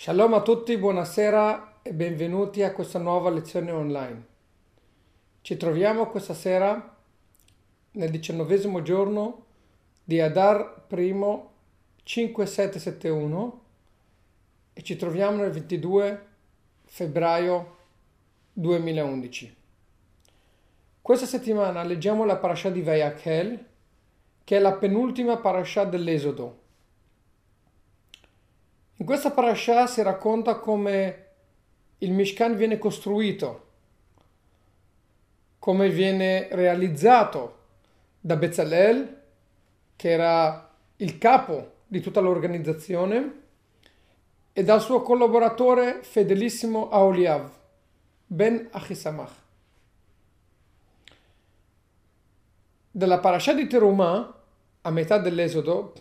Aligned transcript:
Shalom 0.00 0.32
a 0.34 0.42
tutti, 0.42 0.78
buonasera 0.78 1.80
e 1.82 1.92
benvenuti 1.92 2.62
a 2.62 2.70
questa 2.70 3.00
nuova 3.00 3.30
lezione 3.30 3.72
online. 3.72 4.26
Ci 5.40 5.56
troviamo 5.56 6.06
questa 6.06 6.34
sera 6.34 6.96
nel 7.90 8.08
diciannovesimo 8.08 8.82
giorno 8.82 9.46
di 10.04 10.20
Adar 10.20 10.84
I 10.88 11.40
5771 12.04 13.62
e 14.72 14.82
ci 14.82 14.94
troviamo 14.94 15.38
nel 15.42 15.50
22 15.50 16.26
febbraio 16.84 17.76
2011. 18.52 19.56
Questa 21.02 21.26
settimana 21.26 21.82
leggiamo 21.82 22.24
la 22.24 22.36
parasha 22.36 22.70
di 22.70 22.82
Vayakhel, 22.82 23.66
che 24.44 24.56
è 24.56 24.60
la 24.60 24.74
penultima 24.74 25.38
parasha 25.38 25.82
dell'Esodo 25.82 26.66
in 29.00 29.06
questa 29.06 29.30
parasha 29.30 29.86
si 29.86 30.02
racconta 30.02 30.56
come 30.56 31.26
il 31.98 32.12
Mishkan 32.12 32.56
viene 32.56 32.78
costruito, 32.78 33.66
come 35.60 35.88
viene 35.88 36.48
realizzato 36.50 37.56
da 38.20 38.34
Bezalel, 38.34 39.22
che 39.94 40.10
era 40.10 40.74
il 40.96 41.16
capo 41.18 41.74
di 41.86 42.00
tutta 42.00 42.18
l'organizzazione, 42.18 43.42
e 44.52 44.64
dal 44.64 44.80
suo 44.80 45.02
collaboratore 45.02 46.02
fedelissimo 46.02 46.90
Aoliav, 46.90 47.48
Ben 48.26 48.68
Achisamach. 48.72 49.32
Dalla 52.90 53.18
parasha 53.20 53.54
di 53.54 53.68
Terumah, 53.68 54.42
a 54.82 54.90
metà 54.90 55.18
dell'Esodo, 55.18 55.92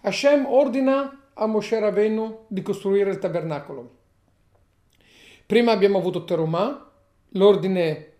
Hashem 0.00 0.46
ordina 0.46 1.20
a 1.38 1.46
Moshe 1.46 1.78
Rabbeinu 1.78 2.44
di 2.46 2.62
costruire 2.62 3.10
il 3.10 3.18
tabernacolo. 3.18 3.90
Prima 5.44 5.72
abbiamo 5.72 5.98
avuto 5.98 6.24
Terumah, 6.24 6.90
l'ordine 7.30 8.12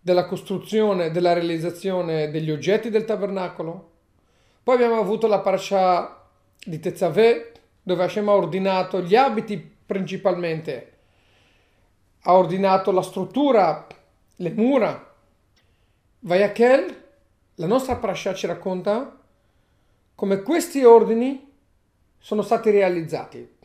della 0.00 0.26
costruzione, 0.26 1.10
della 1.10 1.32
realizzazione 1.32 2.30
degli 2.30 2.50
oggetti 2.50 2.90
del 2.90 3.04
tabernacolo. 3.04 3.90
Poi 4.62 4.74
abbiamo 4.74 5.00
avuto 5.00 5.26
la 5.26 5.40
parasha 5.40 6.24
di 6.62 6.78
Tezzaveh, 6.78 7.52
dove 7.82 8.04
Hashem 8.04 8.28
ha 8.28 8.34
ordinato 8.34 9.00
gli 9.00 9.16
abiti 9.16 9.58
principalmente, 9.58 10.92
ha 12.20 12.34
ordinato 12.34 12.92
la 12.92 13.02
struttura, 13.02 13.86
le 14.36 14.50
mura. 14.50 15.14
Vayakel, 16.18 17.04
la 17.54 17.66
nostra 17.66 17.96
parasha 17.96 18.34
ci 18.34 18.46
racconta 18.46 19.18
come 20.14 20.42
questi 20.42 20.84
ordini 20.84 21.45
sono 22.26 22.42
stati 22.42 22.70
realizzati. 22.70 23.56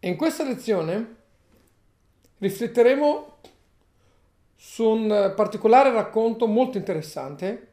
In 0.00 0.16
questa 0.16 0.44
lezione 0.44 1.16
rifletteremo 2.38 3.36
su 4.56 4.88
un 4.88 5.34
particolare 5.36 5.92
racconto 5.92 6.46
molto 6.46 6.78
interessante 6.78 7.72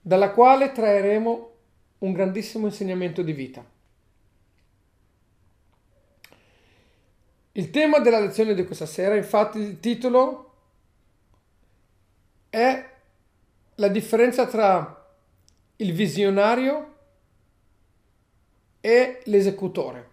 dalla 0.00 0.30
quale 0.30 0.70
traeremo 0.70 1.50
un 1.98 2.12
grandissimo 2.12 2.66
insegnamento 2.66 3.22
di 3.22 3.32
vita. 3.32 3.64
Il 7.50 7.70
tema 7.70 7.98
della 7.98 8.20
lezione 8.20 8.54
di 8.54 8.64
questa 8.64 8.86
sera, 8.86 9.16
infatti, 9.16 9.58
il 9.58 9.80
titolo 9.80 10.52
è 12.50 12.88
la 13.74 13.88
differenza 13.88 14.46
tra 14.46 15.10
il 15.74 15.92
visionario 15.92 16.94
e 18.86 19.20
l'esecutore. 19.24 20.10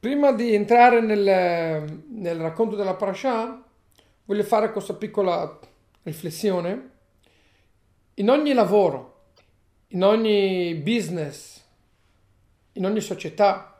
Prima 0.00 0.32
di 0.32 0.54
entrare 0.54 1.02
nel, 1.02 2.02
nel 2.08 2.40
racconto 2.40 2.76
della 2.76 2.94
parasha, 2.94 3.62
voglio 4.24 4.42
fare 4.42 4.72
questa 4.72 4.94
piccola 4.94 5.58
riflessione. 6.02 6.90
In 8.14 8.30
ogni 8.30 8.54
lavoro, 8.54 9.24
in 9.88 10.02
ogni 10.02 10.76
business, 10.76 11.62
in 12.72 12.86
ogni 12.86 13.02
società 13.02 13.78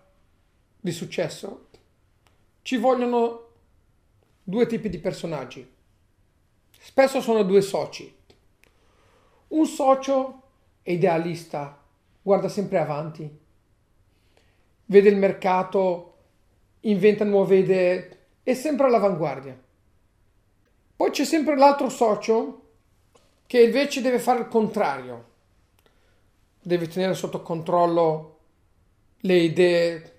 di 0.79 0.93
successo, 0.93 1.69
ci 2.61 2.77
vogliono 2.77 3.47
due 4.43 4.67
tipi 4.67 4.91
di 4.91 4.99
personaggi. 4.99 5.67
Spesso 6.79 7.23
sono 7.23 7.43
due 7.43 7.63
soci. 7.63 8.15
Un 9.49 9.65
socio 9.65 10.43
è 10.83 10.91
idealista, 10.91 11.83
guarda 12.21 12.51
sempre 12.51 12.77
avanti, 12.77 13.47
vede 14.91 15.09
il 15.09 15.17
mercato, 15.17 16.15
inventa 16.81 17.25
nuove 17.25 17.57
idee, 17.57 18.19
è 18.43 18.55
sempre 18.55 18.87
all'avanguardia. 18.87 19.59
Poi 20.97 21.11
c'è 21.11 21.25
sempre 21.25 21.57
l'altro 21.57 21.89
socio 21.89 22.63
che 23.47 23.63
invece 23.63 24.01
deve 24.01 24.19
fare 24.19 24.41
il 24.41 24.49
contrario, 24.49 25.25
deve 26.61 26.89
tenere 26.89 27.15
sotto 27.15 27.43
controllo 27.43 28.39
le 29.21 29.37
idee 29.37 30.13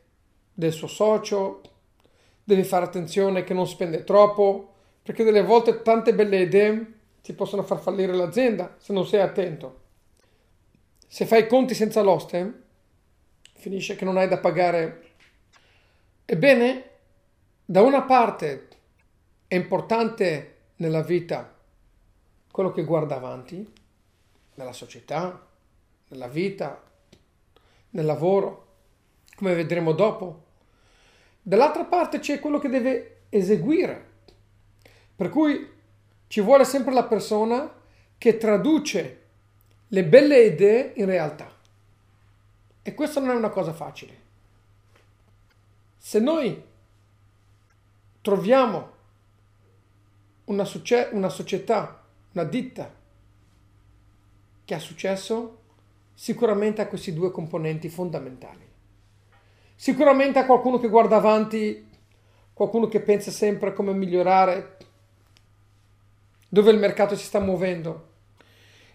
del 0.53 0.71
suo 0.71 0.87
socio, 0.87 1.61
deve 2.43 2.63
fare 2.63 2.85
attenzione 2.85 3.43
che 3.43 3.53
non 3.53 3.67
spende 3.67 4.03
troppo, 4.03 4.73
perché 5.01 5.23
delle 5.23 5.43
volte 5.43 5.81
tante 5.81 6.13
belle 6.13 6.41
idee 6.41 6.93
ti 7.21 7.33
possono 7.33 7.63
far 7.63 7.79
fallire 7.79 8.13
l'azienda 8.13 8.75
se 8.77 8.93
non 8.93 9.05
sei 9.05 9.21
attento. 9.21 9.81
Se 11.07 11.25
fai 11.25 11.41
i 11.41 11.47
conti 11.47 11.73
senza 11.73 12.01
l'oste, 12.01 12.67
finisce 13.59 13.95
che 13.95 14.05
non 14.05 14.17
hai 14.17 14.27
da 14.27 14.37
pagare. 14.37 15.07
Ebbene, 16.25 16.89
da 17.65 17.81
una 17.81 18.03
parte 18.03 18.67
è 19.47 19.55
importante 19.55 20.55
nella 20.77 21.01
vita 21.01 21.55
quello 22.51 22.71
che 22.71 22.83
guarda 22.83 23.15
avanti, 23.15 23.73
nella 24.55 24.73
società, 24.73 25.45
nella 26.07 26.27
vita, 26.27 26.81
nel 27.91 28.05
lavoro, 28.05 28.67
come 29.35 29.53
vedremo 29.53 29.91
dopo. 29.91 30.45
Dall'altra 31.41 31.83
parte 31.83 32.19
c'è 32.19 32.39
quello 32.39 32.59
che 32.59 32.69
deve 32.69 33.23
eseguire, 33.29 34.07
per 35.15 35.29
cui 35.29 35.67
ci 36.27 36.41
vuole 36.41 36.63
sempre 36.63 36.93
la 36.93 37.05
persona 37.05 37.71
che 38.17 38.37
traduce 38.37 39.21
le 39.87 40.03
belle 40.05 40.43
idee 40.43 40.93
in 40.95 41.05
realtà. 41.05 41.57
E 42.89 42.95
questo 42.95 43.19
non 43.19 43.29
è 43.29 43.35
una 43.35 43.49
cosa 43.49 43.71
facile. 43.71 44.19
Se 45.95 46.19
noi 46.19 46.59
troviamo 48.19 48.91
una, 50.45 50.65
succe- 50.65 51.09
una 51.11 51.29
società, 51.29 52.03
una 52.31 52.43
ditta 52.45 52.91
che 54.65 54.73
ha 54.73 54.79
successo, 54.79 55.59
sicuramente 56.15 56.81
ha 56.81 56.87
questi 56.87 57.13
due 57.13 57.29
componenti 57.29 57.89
fondamentali. 57.89 58.67
Sicuramente 59.75 60.39
ha 60.39 60.47
qualcuno 60.47 60.79
che 60.79 60.89
guarda 60.89 61.17
avanti, 61.17 61.87
qualcuno 62.53 62.87
che 62.87 63.01
pensa 63.01 63.29
sempre 63.29 63.69
a 63.69 63.73
come 63.73 63.93
migliorare, 63.93 64.77
dove 66.49 66.71
il 66.71 66.79
mercato 66.79 67.15
si 67.15 67.25
sta 67.25 67.39
muovendo. 67.39 68.13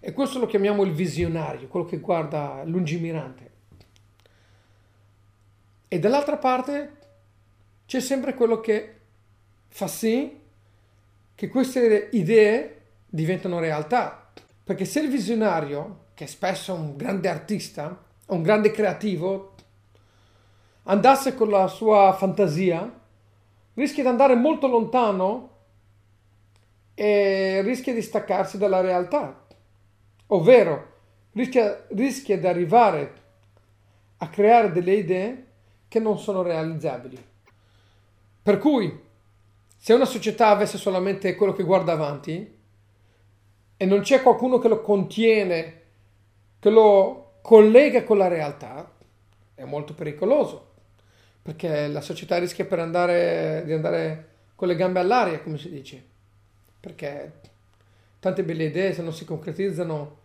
E 0.00 0.12
questo 0.12 0.41
lo 0.41 0.47
chiamiamo 0.47 0.82
il 0.82 0.91
visionario, 0.91 1.69
quello 1.69 1.87
che 1.87 1.99
guarda 1.99 2.61
lungimirante. 2.65 3.53
E 5.94 6.00
dall'altra 6.00 6.38
parte 6.38 6.97
c'è 7.87 8.00
sempre 8.00 8.34
quello 8.34 8.59
che 8.59 8.99
fa 9.69 9.87
sì 9.87 10.41
che 11.37 11.49
queste 11.49 12.09
idee 12.10 12.81
diventano 13.06 13.60
realtà. 13.60 14.32
Perché 14.65 14.87
se 14.87 14.99
il 14.99 15.09
visionario, 15.09 16.06
che 16.15 16.27
spesso 16.27 16.75
è 16.75 16.77
un 16.77 16.97
grande 16.97 17.28
artista, 17.28 17.97
un 18.27 18.43
grande 18.43 18.72
creativo, 18.72 19.55
andasse 20.82 21.37
con 21.37 21.49
la 21.49 21.69
sua 21.69 22.12
fantasia, 22.19 23.00
rischia 23.75 24.02
di 24.02 24.08
andare 24.08 24.35
molto 24.35 24.67
lontano 24.67 25.50
e 26.94 27.62
rischia 27.62 27.94
di 27.94 28.02
staccarsi 28.02 28.58
dalla 28.58 28.81
realtà. 28.81 29.46
Ovvero, 30.26 30.93
rischia, 31.35 31.87
rischia 31.91 32.37
di 32.37 32.49
arrivare 32.49 33.14
a 34.17 34.29
creare 34.29 34.73
delle 34.73 34.94
idee 34.94 35.52
che 35.94 36.00
non 36.00 36.19
sono 36.19 36.43
realizzabili. 36.43 37.25
Per 38.43 38.58
cui, 38.58 39.00
se 39.76 39.93
una 39.93 40.05
società 40.05 40.49
avesse 40.49 40.76
solamente 40.76 41.37
quello 41.37 41.52
che 41.52 41.62
guarda 41.62 41.93
avanti 41.93 42.58
e 43.76 43.87
non 43.87 44.00
c'è 44.00 44.20
qualcuno 44.20 44.58
che 44.58 44.67
lo 44.67 44.81
contiene, 44.81 45.82
che 46.58 46.69
lo 46.69 47.35
collega 47.43 48.02
con 48.02 48.19
la 48.19 48.26
realtà, 48.26 48.93
è 49.55 49.62
molto 49.62 49.94
pericoloso, 49.94 50.73
perché 51.41 51.87
la 51.87 52.00
società 52.00 52.38
rischia 52.38 52.64
per 52.64 52.81
andare, 52.81 53.62
di 53.64 53.73
andare 53.73 54.29
con 54.56 54.67
le 54.67 54.75
gambe 54.75 54.99
all'aria, 54.99 55.38
come 55.43 55.58
si 55.58 55.70
dice, 55.70 56.05
perché 56.81 57.35
tante 58.19 58.43
belle 58.43 58.64
idee, 58.64 58.93
se 58.93 59.02
non 59.02 59.12
si 59.12 59.25
concretizzano, 59.25 60.17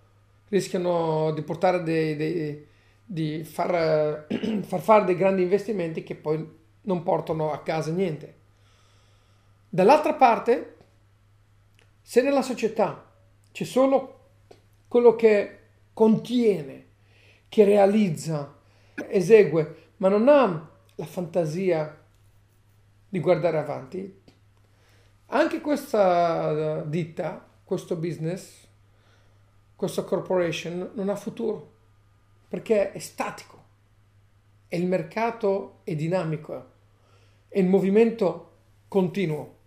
rischiano 0.47 1.31
di 1.31 1.43
portare 1.43 1.83
dei, 1.83 2.15
dei 2.15 2.68
di 3.11 3.43
far, 3.43 4.27
far 4.61 4.79
fare 4.81 5.05
dei 5.05 5.15
grandi 5.15 5.41
investimenti 5.41 6.03
che 6.03 6.13
poi 6.13 6.47
non 6.81 7.01
portano 7.01 7.51
a 7.51 7.63
casa 7.63 7.91
niente. 7.91 8.37
Dall'altra 9.67 10.13
parte, 10.13 10.75
se 12.01 12.21
nella 12.21 12.43
società 12.43 13.11
c'è 13.51 13.63
solo 13.63 14.17
quello 14.87 15.15
che 15.15 15.59
contiene, 15.91 16.85
che 17.49 17.63
realizza, 17.63 18.55
esegue, 19.07 19.89
ma 19.97 20.07
non 20.07 20.27
ha 20.27 20.69
la 20.93 21.05
fantasia 21.05 21.99
di 23.09 23.19
guardare 23.19 23.57
avanti, 23.57 24.21
anche 25.31 25.61
questa 25.61 26.83
ditta, 26.83 27.43
questo 27.63 27.95
business, 27.95 28.67
questa 29.75 30.03
corporation 30.03 30.91
non 30.93 31.09
ha 31.09 31.15
futuro 31.15 31.77
perché 32.49 32.91
è 32.91 32.99
statico 32.99 33.63
e 34.67 34.77
il 34.77 34.85
mercato 34.85 35.79
è 35.83 35.95
dinamico 35.95 36.77
è 37.49 37.59
in 37.59 37.67
movimento 37.67 38.51
continuo. 38.87 39.57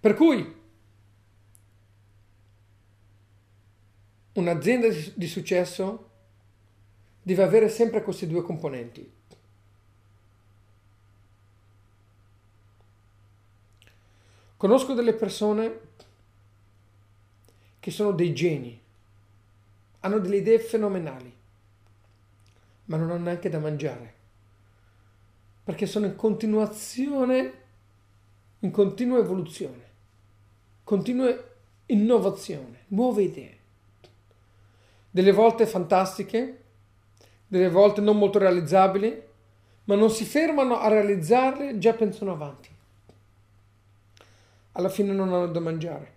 Per 0.00 0.14
cui 0.14 0.62
un'azienda 4.32 4.88
di 5.14 5.26
successo 5.26 6.10
deve 7.22 7.42
avere 7.42 7.68
sempre 7.68 8.02
questi 8.02 8.26
due 8.26 8.42
componenti. 8.42 9.12
Conosco 14.56 14.94
delle 14.94 15.14
persone 15.14 15.80
che 17.78 17.90
sono 17.90 18.12
dei 18.12 18.34
geni, 18.34 18.80
hanno 20.04 20.18
delle 20.18 20.36
idee 20.36 20.58
fenomenali, 20.58 21.34
ma 22.84 22.96
non 22.98 23.10
hanno 23.10 23.24
neanche 23.24 23.48
da 23.48 23.58
mangiare, 23.58 24.14
perché 25.64 25.86
sono 25.86 26.04
in 26.04 26.14
continuazione, 26.14 27.52
in 28.58 28.70
continua 28.70 29.18
evoluzione, 29.18 29.82
continua 30.84 31.34
innovazione, 31.86 32.84
nuove 32.88 33.22
idee, 33.22 33.58
delle 35.10 35.32
volte 35.32 35.66
fantastiche, 35.66 36.64
delle 37.46 37.70
volte 37.70 38.02
non 38.02 38.18
molto 38.18 38.38
realizzabili, 38.38 39.22
ma 39.84 39.94
non 39.94 40.10
si 40.10 40.26
fermano 40.26 40.78
a 40.80 40.88
realizzarle, 40.88 41.78
già 41.78 41.94
pensano 41.94 42.32
avanti. 42.32 42.68
Alla 44.72 44.88
fine 44.90 45.14
non 45.14 45.32
hanno 45.32 45.46
da 45.46 45.60
mangiare. 45.60 46.13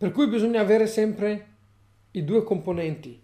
Per 0.00 0.12
cui 0.12 0.28
bisogna 0.28 0.62
avere 0.62 0.86
sempre 0.86 1.48
i 2.12 2.24
due 2.24 2.42
componenti 2.42 3.22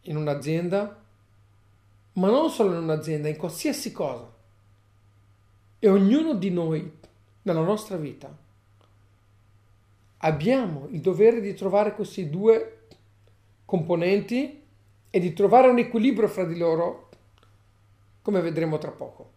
in 0.00 0.16
un'azienda, 0.16 1.00
ma 2.14 2.28
non 2.28 2.50
solo 2.50 2.72
in 2.72 2.82
un'azienda, 2.82 3.28
in 3.28 3.36
qualsiasi 3.36 3.92
cosa. 3.92 4.28
E 5.78 5.88
ognuno 5.88 6.34
di 6.34 6.50
noi, 6.50 6.92
nella 7.42 7.60
nostra 7.60 7.96
vita, 7.96 8.36
abbiamo 10.16 10.88
il 10.90 11.00
dovere 11.00 11.40
di 11.40 11.54
trovare 11.54 11.94
questi 11.94 12.28
due 12.28 12.88
componenti 13.64 14.60
e 15.08 15.20
di 15.20 15.32
trovare 15.34 15.68
un 15.68 15.78
equilibrio 15.78 16.26
fra 16.26 16.42
di 16.42 16.58
loro, 16.58 17.10
come 18.22 18.40
vedremo 18.40 18.76
tra 18.78 18.90
poco. 18.90 19.30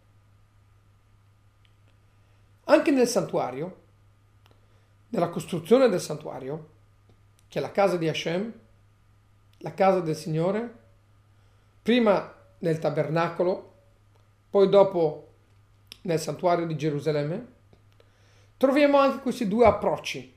Anche 2.64 2.90
nel 2.90 3.06
santuario, 3.06 3.84
nella 5.16 5.30
costruzione 5.30 5.88
del 5.88 6.00
santuario, 6.00 6.68
che 7.48 7.58
è 7.58 7.62
la 7.62 7.72
casa 7.72 7.96
di 7.96 8.06
Hashem, 8.06 8.52
la 9.58 9.72
casa 9.72 10.00
del 10.00 10.14
Signore, 10.14 10.78
prima 11.80 12.34
nel 12.58 12.78
tabernacolo, 12.78 13.74
poi 14.50 14.68
dopo 14.68 15.32
nel 16.02 16.20
santuario 16.20 16.66
di 16.66 16.76
Gerusalemme, 16.76 17.54
troviamo 18.58 18.98
anche 18.98 19.20
questi 19.20 19.48
due 19.48 19.64
approcci 19.64 20.34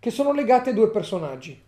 che 0.00 0.10
sono 0.10 0.32
legati 0.32 0.70
a 0.70 0.74
due 0.74 0.90
personaggi. 0.90 1.64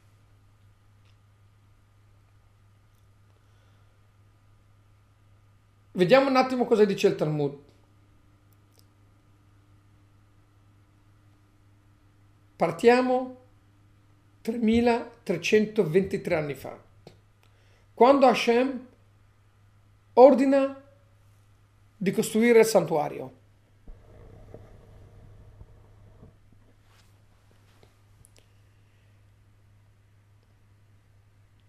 Vediamo 5.92 6.28
un 6.28 6.36
attimo 6.36 6.64
cosa 6.64 6.84
dice 6.84 7.06
il 7.06 7.14
Talmud. 7.14 7.66
Partiamo 12.58 13.36
3323 14.42 16.34
anni 16.34 16.54
fa, 16.54 16.76
quando 17.94 18.26
Hashem 18.26 18.86
ordina 20.14 20.82
di 21.96 22.10
costruire 22.10 22.58
il 22.58 22.64
santuario. 22.64 23.32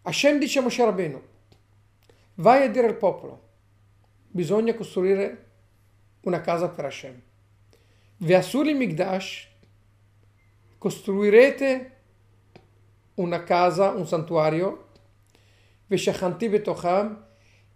Hashem 0.01 0.39
dice 0.39 0.57
a 0.57 0.62
Moshe 0.63 0.83
Rabbeinu, 0.83 1.21
vai 2.38 2.63
a 2.63 2.68
dire 2.68 2.88
al 2.88 2.97
popolo, 2.97 3.47
bisogna 4.27 4.74
costruire 4.74 5.51
una 6.21 6.42
casa 6.42 6.68
per 6.68 6.85
Hashem. 6.85 7.21
Ve'asuli 8.18 8.74
Migdash 8.74 9.49
costruirete 10.80 11.98
una 13.16 13.44
casa, 13.44 13.90
un 13.92 14.08
santuario, 14.08 14.88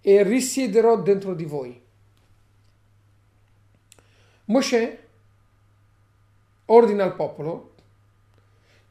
e 0.02 0.24
risiederò 0.24 1.02
dentro 1.02 1.34
di 1.36 1.46
voi. 1.46 1.82
Mosè 4.46 5.00
ordina 6.66 7.04
al 7.04 7.16
popolo, 7.16 7.76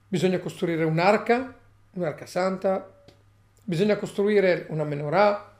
bisogna 0.09 0.39
costruire 0.39 0.85
un'arca, 0.85 1.59
un'arca 1.93 2.27
santa, 2.27 3.05
bisogna 3.65 3.97
costruire 3.97 4.67
una 4.69 4.85
menorah, 4.85 5.57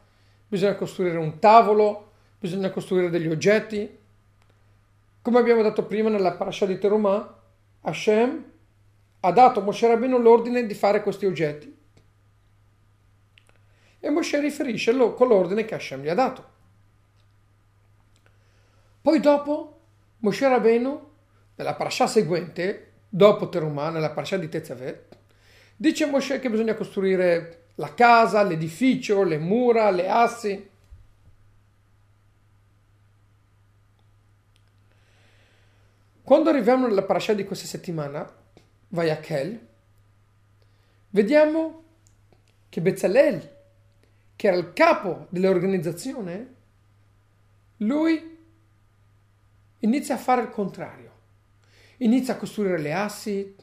bisogna 0.47 0.75
costruire 0.75 1.17
un 1.17 1.39
tavolo, 1.39 2.13
bisogna 2.39 2.71
costruire 2.71 3.09
degli 3.09 3.29
oggetti. 3.29 3.99
Come 5.23 5.39
abbiamo 5.39 5.63
detto 5.63 5.85
prima 5.85 6.11
nella 6.11 6.33
parasha 6.33 6.67
di 6.67 6.79
Terumah, 6.79 7.42
Hashem 7.83 8.45
ha 9.21 9.31
dato 9.33 9.61
a 9.61 9.63
Moshe 9.63 9.87
Rabbeinu 9.87 10.19
l'ordine 10.19 10.67
di 10.67 10.75
fare 10.75 11.03
questi 11.03 11.27
oggetti. 11.27 11.77
E 14.01 14.11
Moshe 14.11 14.41
riferisce 14.41 14.97
con 15.15 15.29
l'ordine 15.29 15.65
che 15.65 15.75
Hashem 15.75 16.03
gli 16.03 16.09
ha 16.09 16.15
dato. 16.15 16.51
Poi 19.01 19.21
dopo 19.21 19.81
Moshe 20.19 20.49
Rabbeinu, 20.49 21.11
nella 21.55 21.75
parasha 21.75 22.07
seguente, 22.07 22.93
dopo 23.09 23.49
Terumah, 23.49 23.91
nella 23.91 24.11
parasha 24.11 24.37
di 24.37 24.49
Tezavet, 24.49 25.17
dice 25.77 26.05
a 26.05 26.07
Moshe 26.09 26.39
che 26.41 26.51
bisogna 26.51 26.75
costruire 26.75 27.67
la 27.77 27.95
casa, 27.95 28.43
l'edificio, 28.43 29.23
le 29.23 29.39
mura, 29.39 29.91
le 29.91 30.09
assi. 30.09 30.71
Quando 36.23 36.51
arriviamo 36.51 36.87
nella 36.87 37.03
parasha 37.03 37.35
di 37.35 37.45
questa 37.45 37.67
settimana, 37.67 38.31
vai 38.89 39.11
a 39.11 39.19
Kel, 39.19 39.59
vediamo 41.11 41.83
che 42.69 42.81
Bezalel, 42.81 43.57
che 44.37 44.47
era 44.47 44.57
il 44.57 44.73
capo 44.73 45.27
dell'organizzazione, 45.31 46.55
lui 47.79 48.39
inizia 49.81 50.15
a 50.15 50.19
fare 50.19 50.43
il 50.43 50.51
contrario. 50.51 51.11
Inizia 51.99 52.35
a 52.35 52.37
costruire 52.37 52.79
le 52.79 52.93
assi, 52.93 53.57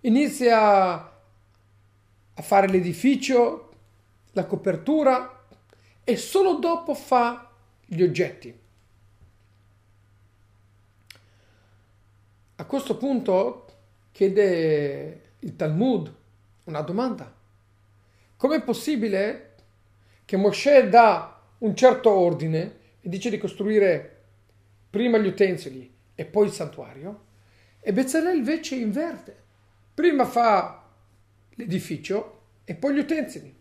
inizia 0.00 0.58
a 2.34 2.42
fare 2.42 2.68
l'edificio, 2.68 3.72
la 4.32 4.44
copertura 4.44 5.46
e 6.04 6.16
solo 6.16 6.58
dopo 6.58 6.94
fa 6.94 7.50
gli 7.86 8.02
oggetti. 8.02 8.58
A 12.60 12.66
questo 12.66 12.98
punto 12.98 13.64
chiede 14.12 15.30
il 15.38 15.56
Talmud 15.56 16.14
una 16.64 16.82
domanda. 16.82 17.34
Com'è 18.36 18.62
possibile 18.62 19.54
che 20.26 20.36
Moshe 20.36 20.90
dà 20.90 21.40
un 21.56 21.74
certo 21.74 22.10
ordine 22.10 22.76
e 23.00 23.08
dice 23.08 23.30
di 23.30 23.38
costruire 23.38 24.24
prima 24.90 25.16
gli 25.16 25.28
utensili 25.28 25.90
e 26.14 26.26
poi 26.26 26.48
il 26.48 26.52
santuario 26.52 27.24
e 27.80 27.94
Bezzalel 27.94 28.36
invece 28.36 28.74
inverte. 28.74 29.34
Prima 29.94 30.26
fa 30.26 30.86
l'edificio 31.54 32.40
e 32.64 32.74
poi 32.74 32.92
gli 32.94 32.98
utensili. 32.98 33.56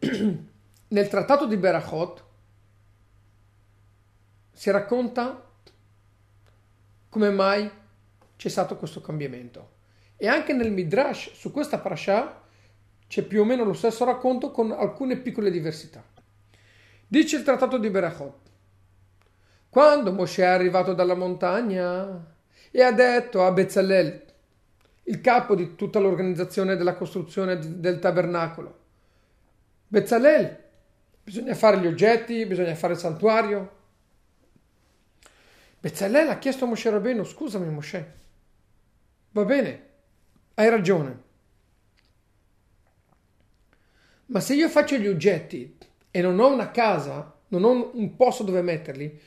Nel 0.88 1.08
trattato 1.08 1.46
di 1.46 1.56
Berachot 1.56 2.23
si 4.54 4.70
racconta 4.70 5.50
come 7.08 7.30
mai 7.30 7.70
c'è 8.36 8.48
stato 8.48 8.76
questo 8.76 9.00
cambiamento. 9.00 9.72
E 10.16 10.26
anche 10.28 10.52
nel 10.52 10.72
Midrash 10.72 11.32
su 11.34 11.50
questa 11.50 11.78
parasha 11.78 12.42
c'è 13.06 13.22
più 13.22 13.42
o 13.42 13.44
meno 13.44 13.64
lo 13.64 13.74
stesso 13.74 14.04
racconto 14.04 14.50
con 14.50 14.70
alcune 14.72 15.18
piccole 15.18 15.50
diversità. 15.50 16.02
Dice 17.06 17.36
il 17.36 17.42
trattato 17.42 17.78
di 17.78 17.90
Berachot. 17.90 18.42
Quando 19.68 20.12
Moshe 20.12 20.42
è 20.42 20.46
arrivato 20.46 20.94
dalla 20.94 21.14
montagna 21.14 22.32
e 22.70 22.82
ha 22.82 22.92
detto 22.92 23.44
a 23.44 23.50
Bezzalel, 23.50 24.24
il 25.04 25.20
capo 25.20 25.54
di 25.54 25.74
tutta 25.74 25.98
l'organizzazione 25.98 26.76
della 26.76 26.94
costruzione 26.94 27.58
del 27.80 27.98
tabernacolo, 27.98 28.78
Bezzalel, 29.88 30.62
bisogna 31.22 31.54
fare 31.54 31.78
gli 31.78 31.86
oggetti, 31.86 32.46
bisogna 32.46 32.74
fare 32.74 32.94
il 32.94 32.98
santuario. 32.98 33.82
Bezzalel 35.84 36.30
ha 36.30 36.38
chiesto 36.38 36.64
a 36.64 36.68
Moshe 36.68 36.88
Rabbeinu, 36.88 37.24
scusami 37.24 37.68
Moshe, 37.68 38.14
va 39.32 39.44
bene, 39.44 39.88
hai 40.54 40.70
ragione, 40.70 41.22
ma 44.24 44.40
se 44.40 44.54
io 44.54 44.70
faccio 44.70 44.96
gli 44.96 45.06
oggetti 45.06 45.76
e 46.10 46.22
non 46.22 46.40
ho 46.40 46.50
una 46.50 46.70
casa, 46.70 47.36
non 47.48 47.64
ho 47.64 47.90
un 47.92 48.16
posto 48.16 48.44
dove 48.44 48.62
metterli, 48.62 49.20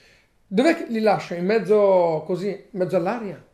dove 0.48 0.88
li 0.90 1.00
lascio? 1.00 1.36
In 1.36 1.46
mezzo 1.46 2.24
così, 2.26 2.48
in 2.48 2.80
mezzo 2.80 2.96
all'aria? 2.96 3.48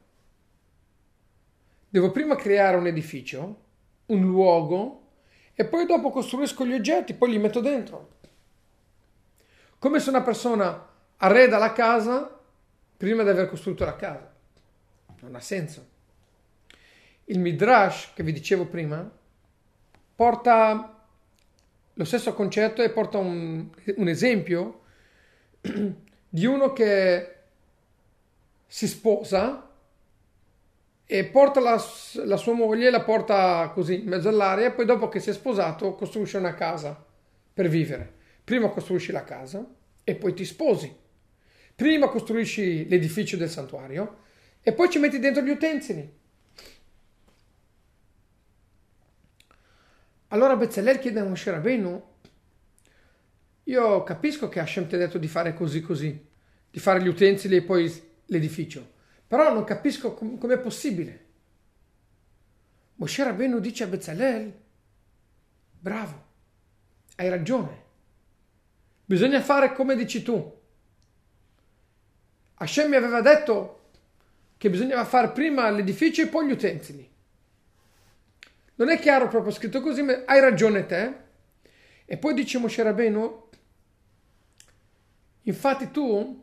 Devo 1.90 2.10
prima 2.12 2.38
creare 2.38 2.78
un 2.78 2.88
edificio, 2.88 3.64
un 4.06 4.22
luogo, 4.22 5.10
e 5.54 5.66
poi 5.66 5.86
dopo 5.86 6.10
costruisco 6.10 6.66
gli 6.66 6.74
oggetti, 6.74 7.14
poi 7.14 7.32
li 7.32 7.38
metto 7.38 7.60
dentro. 7.60 8.12
Come 9.78 10.00
se 10.00 10.08
una 10.08 10.22
persona 10.22 10.88
arreda 11.18 11.58
la 11.58 11.74
casa 11.74 12.33
prima 13.04 13.24
di 13.24 13.30
aver 13.30 13.50
costruito 13.50 13.84
la 13.84 13.98
casa. 13.98 14.34
Non 15.20 15.36
ha 15.36 15.42
senso. 15.42 15.88
Il 17.26 17.38
Midrash, 17.38 18.14
che 18.14 18.24
vi 18.24 18.32
dicevo 18.32 18.66
prima, 18.66 19.12
porta 20.16 21.06
lo 21.92 22.04
stesso 22.06 22.34
concetto 22.34 22.82
e 22.82 22.92
porta 22.92 23.18
un, 23.18 23.68
un 23.98 24.08
esempio 24.08 24.84
di 26.30 26.46
uno 26.46 26.72
che 26.72 27.36
si 28.68 28.88
sposa 28.88 29.70
e 31.06 31.26
porta 31.26 31.60
la, 31.60 31.84
la, 32.24 32.38
sua 32.38 32.54
moglie, 32.54 32.90
la 32.90 33.02
porta 33.02 33.70
così 33.74 33.96
in 33.96 34.08
mezzo 34.08 34.30
all'aria 34.30 34.68
e 34.68 34.72
poi 34.72 34.86
dopo 34.86 35.10
che 35.10 35.20
si 35.20 35.30
è 35.30 35.34
sposato 35.34 35.94
costruisce 35.96 36.38
una 36.38 36.54
casa 36.54 37.04
per 37.54 37.68
vivere. 37.68 38.14
Prima 38.46 38.70
costruisci 38.70 39.12
la 39.12 39.26
casa 39.26 39.62
e 40.06 40.16
poi 40.16 40.34
ti 40.34 40.46
sposi. 40.46 41.02
Prima 41.84 42.08
costruisci 42.08 42.88
l'edificio 42.88 43.36
del 43.36 43.50
santuario 43.50 44.20
e 44.62 44.72
poi 44.72 44.90
ci 44.90 45.00
metti 45.00 45.20
dentro 45.20 45.42
gli 45.42 45.50
utensili. 45.50 46.18
Allora 50.28 50.56
Bezzalel 50.56 51.00
chiede 51.00 51.20
a 51.20 51.26
Moshe 51.26 51.52
Rabbeinu, 51.52 52.04
io 53.64 54.04
capisco 54.04 54.48
che 54.48 54.62
Hashem 54.62 54.88
ti 54.88 54.96
ha 54.96 54.98
detto 54.98 55.18
di 55.18 55.28
fare 55.28 55.54
così 55.54 55.82
così, 55.82 56.26
di 56.72 56.80
fare 56.80 57.04
gli 57.04 57.10
utensili 57.10 57.58
e 57.58 57.64
poi 57.64 57.92
l'edificio, 58.28 58.90
però 59.28 59.54
non 59.54 59.66
capisco 59.66 60.14
com- 60.14 60.38
com'è 60.38 60.60
possibile. 60.60 61.26
Moshe 62.96 63.26
Rabbeinu 63.26 63.60
dice 63.60 63.84
a 63.84 63.88
Bezzalel, 63.88 64.54
bravo, 65.82 66.26
hai 67.18 67.28
ragione, 67.28 67.84
bisogna 69.04 69.42
fare 69.42 69.74
come 69.74 69.98
dici 69.98 70.24
tu. 70.24 70.62
Hashem 72.64 72.90
mi 72.90 72.96
aveva 72.96 73.20
detto 73.20 73.82
che 74.58 74.70
bisognava 74.70 75.04
fare 75.04 75.32
prima 75.32 75.70
l'edificio 75.70 76.22
e 76.22 76.28
poi 76.28 76.48
gli 76.48 76.52
utensili. 76.52 77.12
Non 78.76 78.90
è 78.90 78.98
chiaro 79.00 79.28
proprio 79.28 79.52
scritto 79.52 79.82
così, 79.82 80.02
ma 80.02 80.24
hai 80.26 80.40
ragione 80.40 80.86
te. 80.86 81.22
E 82.06 82.18
poi 82.18 82.34
dice 82.34 82.60
Moshe 82.60 82.82
Rabbeinu, 82.82 83.50
infatti 85.42 85.92
tu 85.92 86.42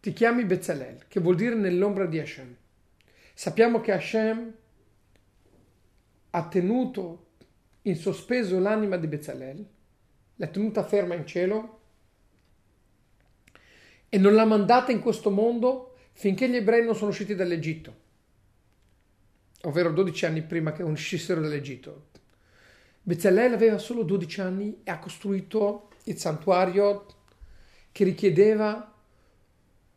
ti 0.00 0.12
chiami 0.14 0.44
Bezalel, 0.44 1.04
che 1.06 1.20
vuol 1.20 1.36
dire 1.36 1.54
nell'ombra 1.54 2.06
di 2.06 2.18
Hashem. 2.18 2.56
Sappiamo 3.34 3.82
che 3.82 3.92
Hashem 3.92 4.54
ha 6.30 6.48
tenuto 6.48 7.26
in 7.82 7.96
sospeso 7.96 8.58
l'anima 8.58 8.96
di 8.96 9.06
Bezalel, 9.06 9.68
l'ha 10.36 10.46
tenuta 10.46 10.82
ferma 10.82 11.14
in 11.14 11.26
cielo 11.26 11.77
e 14.08 14.18
non 14.18 14.34
l'ha 14.34 14.44
mandata 14.44 14.92
in 14.92 15.00
questo 15.00 15.30
mondo 15.30 15.94
finché 16.12 16.48
gli 16.48 16.56
ebrei 16.56 16.84
non 16.84 16.94
sono 16.94 17.10
usciti 17.10 17.34
dall'Egitto 17.34 18.06
ovvero 19.62 19.90
12 19.92 20.26
anni 20.26 20.42
prima 20.42 20.72
che 20.72 20.82
uscissero 20.82 21.40
dall'Egitto. 21.40 22.06
Bezzalel 23.02 23.54
aveva 23.54 23.78
solo 23.78 24.02
12 24.02 24.40
anni 24.40 24.80
e 24.84 24.90
ha 24.90 24.98
costruito 24.98 25.88
il 26.04 26.18
santuario 26.18 27.06
che 27.90 28.04
richiedeva 28.04 28.94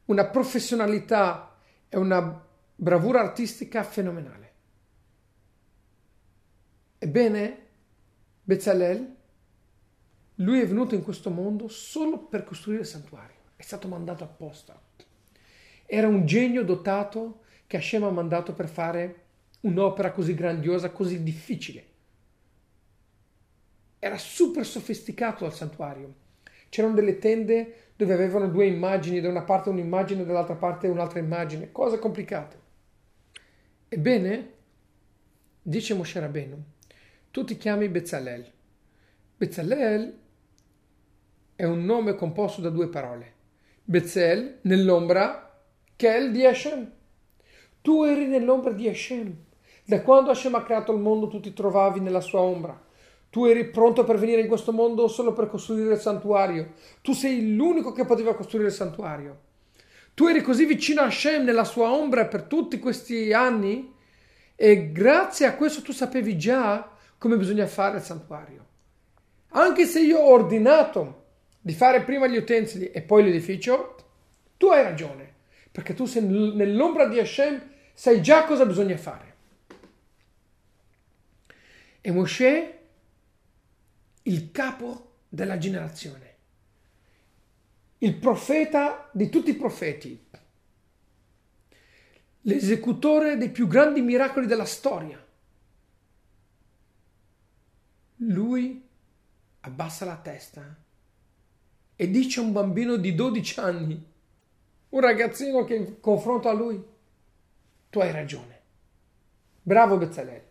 una 0.06 0.26
professionalità 0.26 1.58
e 1.88 1.98
una 1.98 2.46
bravura 2.76 3.20
artistica 3.20 3.84
fenomenale. 3.84 4.40
Ebbene, 6.98 7.68
Bezzalel, 8.44 9.16
lui 10.36 10.60
è 10.60 10.68
venuto 10.68 10.96
in 10.96 11.04
questo 11.04 11.30
mondo 11.30 11.68
solo 11.68 12.18
per 12.18 12.44
costruire 12.44 12.82
il 12.82 12.88
santuario, 12.88 13.41
è 13.62 13.64
stato 13.64 13.88
mandato 13.88 14.24
apposta. 14.24 14.82
Era 15.86 16.08
un 16.08 16.26
genio 16.26 16.64
dotato 16.64 17.42
che 17.68 17.78
Hashem 17.78 18.04
ha 18.04 18.10
mandato 18.10 18.54
per 18.54 18.68
fare 18.68 19.26
un'opera 19.62 20.12
così 20.12 20.34
grandiosa, 20.34 20.90
così 20.90 21.22
difficile. 21.22 21.86
Era 24.00 24.18
super 24.18 24.66
sofisticato 24.66 25.46
al 25.46 25.54
santuario. 25.54 26.12
C'erano 26.70 26.96
delle 26.96 27.20
tende 27.20 27.92
dove 27.96 28.14
avevano 28.14 28.48
due 28.48 28.66
immagini, 28.66 29.22
da 29.22 29.30
una 29.30 29.44
parte 29.44 29.70
un'immagine, 29.70 30.26
dall'altra 30.26 30.56
parte 30.56 30.88
un'altra 30.88 31.20
immagine, 31.20 31.72
cose 31.72 32.00
complicate. 32.00 32.60
Ebbene, 33.90 34.54
dice 35.62 35.94
Moshe 35.94 36.20
Rabbeinu, 36.20 36.58
tu 37.30 37.44
ti 37.44 37.58
chiami 37.58 37.90
Bezzalel. 37.90 38.52
Bezzalel 39.38 40.20
è 41.56 41.64
un 41.66 41.86
nome 41.86 42.16
composto 42.16 42.60
da 42.60 42.70
due 42.70 42.90
parole. 42.90 43.40
Bezel, 43.92 44.60
nell'ombra, 44.62 45.54
Kel 45.98 46.32
di 46.32 46.46
Hashem. 46.46 46.92
Tu 47.82 48.04
eri 48.06 48.26
nell'ombra 48.26 48.72
di 48.72 48.88
Hashem. 48.88 49.36
Da 49.84 50.02
quando 50.02 50.30
Hashem 50.32 50.56
ha 50.56 50.64
creato 50.64 50.94
il 50.94 51.00
mondo 51.00 51.28
tu 51.28 51.42
ti 51.42 51.52
trovavi 51.52 52.00
nella 52.00 52.22
sua 52.22 52.40
ombra. 52.40 52.82
Tu 53.30 53.44
eri 53.48 53.66
pronto 53.70 54.06
per 54.06 54.18
venire 54.18 54.40
in 54.40 54.48
questo 54.48 54.72
mondo 54.72 55.10
solo 55.10 55.34
per 55.34 55.50
costruire 55.50 55.96
il 55.96 56.00
santuario. 56.00 56.72
Tu 57.02 57.12
sei 57.12 57.54
l'unico 57.54 57.92
che 57.92 58.06
poteva 58.06 58.34
costruire 58.34 58.70
il 58.70 58.74
santuario. 58.74 59.40
Tu 60.14 60.26
eri 60.26 60.42
così 60.42 60.64
vicino 60.64 61.02
a 61.02 61.08
Hashem 61.08 61.44
nella 61.44 61.66
sua 61.66 61.92
ombra 61.92 62.28
per 62.28 62.44
tutti 62.44 62.80
questi 62.80 63.34
anni 63.34 63.94
e 64.56 64.94
grazie 64.94 65.48
a 65.48 65.56
questo 65.56 65.82
tu 65.82 65.92
sapevi 65.92 66.38
già 66.38 66.90
come 67.18 67.36
bisogna 67.36 67.68
fare 67.68 67.98
il 67.98 68.04
santuario. 68.04 68.66
Anche 69.50 69.86
se 69.86 70.00
io 70.00 70.20
ho 70.20 70.32
ordinato 70.32 71.21
di 71.62 71.74
fare 71.74 72.04
prima 72.04 72.26
gli 72.26 72.38
utensili 72.38 72.90
e 72.90 73.02
poi 73.02 73.24
l'edificio, 73.24 73.96
tu 74.58 74.68
hai 74.68 74.82
ragione, 74.82 75.32
perché 75.72 75.94
tu 75.94 76.06
sei 76.06 76.24
nell'ombra 76.24 77.08
di 77.08 77.20
Hashem, 77.20 77.70
sai 77.94 78.22
già 78.22 78.46
cosa 78.46 78.66
bisogna 78.66 78.98
fare. 78.98 79.36
E 82.02 82.12
Mosè 82.12 82.80
il 84.24 84.52
capo 84.52 85.18
della 85.30 85.60
generazione, 85.60 86.36
il 88.00 88.16
profeta 88.16 89.10
di 89.14 89.30
tutti 89.30 89.52
i 89.52 89.56
profeti, 89.56 90.26
l'esecutore 92.42 93.38
dei 93.38 93.52
più 93.52 93.68
grandi 93.68 94.02
miracoli 94.02 94.48
della 94.48 94.66
storia. 94.66 95.24
Lui 98.18 98.88
abbassa 99.62 100.06
la 100.06 100.18
testa 100.18 100.76
e 102.02 102.10
dice 102.10 102.40
a 102.40 102.44
un 102.44 102.52
bambino 102.52 102.96
di 102.96 103.14
12 103.14 103.60
anni, 103.60 104.04
un 104.90 105.00
ragazzino 105.00 105.64
che 105.66 106.00
confronta 106.00 106.50
a 106.50 106.54
lui, 106.54 106.84
tu 107.92 108.00
hai 108.00 108.12
ragione. 108.12 108.60
Bravo 109.62 109.98
Bezzalel. 110.00 110.42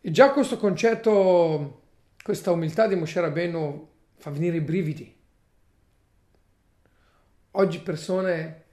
E 0.00 0.10
già 0.10 0.32
questo 0.32 0.56
concetto, 0.56 1.82
questa 2.24 2.50
umiltà 2.50 2.88
di 2.88 2.96
Moshe 2.96 3.20
Rabbeinu 3.20 3.88
fa 4.16 4.30
venire 4.30 4.56
i 4.56 4.60
brividi. 4.60 5.16
Oggi 7.52 7.78
persone 7.82 8.64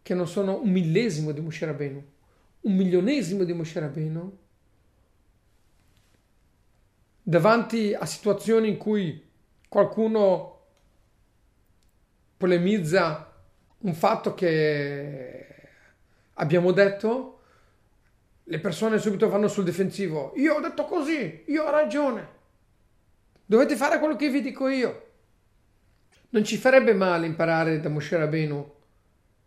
che 0.00 0.14
non 0.14 0.26
sono 0.26 0.62
un 0.62 0.70
millesimo 0.70 1.30
di 1.30 1.42
Moshe 1.42 1.66
Rabbeinu, 1.66 2.02
un 2.62 2.74
milionesimo 2.74 3.44
di 3.44 3.52
Moshe 3.52 3.78
Rabbeinu, 3.78 4.38
davanti 7.28 7.92
a 7.92 8.06
situazioni 8.06 8.68
in 8.68 8.76
cui 8.76 9.20
qualcuno 9.68 10.60
polemizza 12.36 13.32
un 13.78 13.94
fatto 13.94 14.32
che 14.34 15.46
abbiamo 16.34 16.70
detto, 16.70 17.40
le 18.44 18.60
persone 18.60 18.98
subito 18.98 19.28
vanno 19.28 19.48
sul 19.48 19.64
difensivo. 19.64 20.34
Io 20.36 20.54
ho 20.54 20.60
detto 20.60 20.84
così, 20.84 21.42
io 21.48 21.64
ho 21.64 21.70
ragione. 21.70 22.28
Dovete 23.44 23.74
fare 23.74 23.98
quello 23.98 24.14
che 24.14 24.30
vi 24.30 24.40
dico 24.40 24.68
io. 24.68 25.06
Non 26.28 26.44
ci 26.44 26.56
farebbe 26.56 26.94
male 26.94 27.26
imparare 27.26 27.80
da 27.80 27.88
Moshe 27.88 28.16
Rabbeinu 28.16 28.74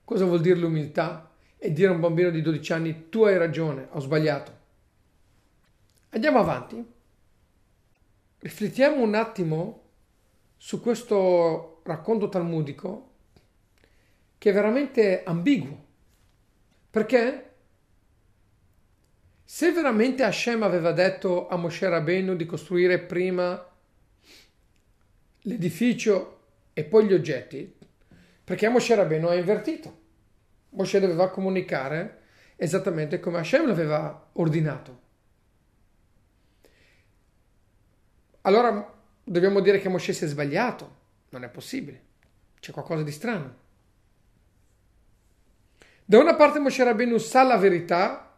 cosa 0.04 0.26
vuol 0.26 0.42
dire 0.42 0.60
l'umiltà 0.60 1.32
e 1.58 1.72
dire 1.72 1.88
a 1.88 1.92
un 1.92 2.02
bambino 2.02 2.30
di 2.30 2.42
12 2.42 2.74
anni 2.74 3.10
tu 3.10 3.24
hai 3.24 3.38
ragione, 3.38 3.88
ho 3.92 4.00
sbagliato. 4.02 4.58
Andiamo 6.10 6.40
avanti. 6.40 6.98
Riflettiamo 8.40 9.02
un 9.02 9.16
attimo 9.16 9.84
su 10.56 10.82
questo 10.82 11.82
racconto 11.84 12.30
talmudico 12.30 13.08
che 14.38 14.50
è 14.50 14.54
veramente 14.54 15.24
ambiguo. 15.24 15.86
Perché 16.90 17.54
se 19.44 19.72
veramente 19.74 20.24
Hashem 20.24 20.64
aveva 20.64 20.94
detto 20.94 21.50
a 21.50 21.58
Moshe 21.58 21.90
Rabbeinu 21.90 22.36
di 22.36 22.46
costruire 22.46 23.00
prima 23.00 23.68
l'edificio 25.42 26.40
e 26.72 26.86
poi 26.86 27.08
gli 27.08 27.14
oggetti, 27.14 27.76
perché 28.44 28.70
Moshe 28.70 28.96
Rabbeinu 28.96 29.28
ha 29.28 29.36
invertito. 29.36 29.98
Moshe 30.70 31.00
doveva 31.02 31.30
comunicare 31.30 32.22
esattamente 32.56 33.20
come 33.20 33.40
Hashem 33.40 33.68
l'aveva 33.68 34.30
ordinato. 34.34 35.08
Allora 38.42 38.94
dobbiamo 39.24 39.60
dire 39.60 39.80
che 39.80 39.90
Moshe 39.90 40.14
si 40.14 40.24
è 40.24 40.28
sbagliato. 40.28 40.98
Non 41.30 41.44
è 41.44 41.50
possibile. 41.50 42.04
C'è 42.60 42.72
qualcosa 42.72 43.04
di 43.04 43.12
strano. 43.12 43.68
Da 46.06 46.18
una 46.18 46.36
parte 46.36 46.60
Moshe 46.60 46.84
Rabbeinu 46.84 47.18
sa 47.18 47.44
la 47.44 47.58
verità, 47.58 48.36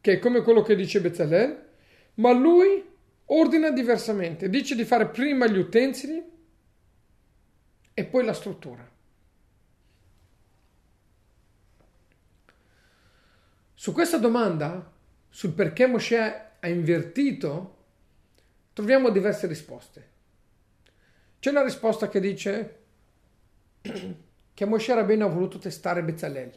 che 0.00 0.12
è 0.12 0.18
come 0.18 0.42
quello 0.42 0.62
che 0.62 0.76
dice 0.76 1.00
Bezalel, 1.00 1.68
ma 2.14 2.32
lui 2.32 2.84
ordina 3.26 3.70
diversamente. 3.70 4.50
Dice 4.50 4.74
di 4.74 4.84
fare 4.84 5.08
prima 5.08 5.46
gli 5.46 5.56
utensili 5.56 6.22
e 7.94 8.04
poi 8.04 8.24
la 8.24 8.34
struttura. 8.34 8.90
Su 13.74 13.92
questa 13.92 14.18
domanda, 14.18 14.92
sul 15.28 15.52
perché 15.52 15.86
Moshe 15.86 16.50
ha 16.60 16.68
invertito, 16.68 17.81
troviamo 18.72 19.10
diverse 19.10 19.46
risposte. 19.46 20.10
C'è 21.38 21.50
una 21.50 21.62
risposta 21.62 22.08
che 22.08 22.20
dice 22.20 22.80
che 24.54 24.64
Moshe 24.64 24.94
Rabbeinu 24.94 25.24
ha 25.24 25.28
voluto 25.28 25.58
testare 25.58 26.02
Bezalel. 26.02 26.52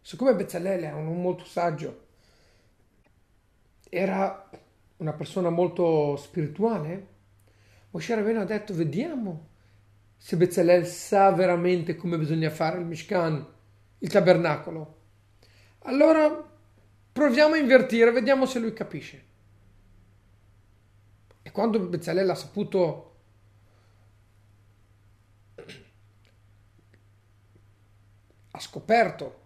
Siccome 0.00 0.34
Bezzalele 0.34 0.86
era 0.86 0.96
un 0.96 1.20
molto 1.20 1.44
saggio, 1.44 2.06
era 3.88 4.50
una 4.96 5.12
persona 5.12 5.48
molto 5.48 6.16
spirituale, 6.16 7.06
Moshe 7.90 8.14
Rabbeinu 8.14 8.40
ha 8.40 8.44
detto 8.44 8.74
vediamo 8.74 9.48
se 10.16 10.36
Bezzalel 10.36 10.86
sa 10.86 11.30
veramente 11.30 11.94
come 11.94 12.18
bisogna 12.18 12.50
fare 12.50 12.78
il 12.78 12.86
Mishkan, 12.86 13.46
il 13.98 14.08
tabernacolo. 14.08 15.00
Allora 15.80 16.50
proviamo 17.12 17.54
a 17.54 17.58
invertire, 17.58 18.12
vediamo 18.12 18.46
se 18.46 18.58
lui 18.58 18.72
capisce. 18.72 19.30
E 21.52 21.54
quando 21.54 21.78
Bezzalel 21.78 22.30
ha 22.30 22.34
saputo 22.34 23.10
ha 28.52 28.58
scoperto 28.58 29.40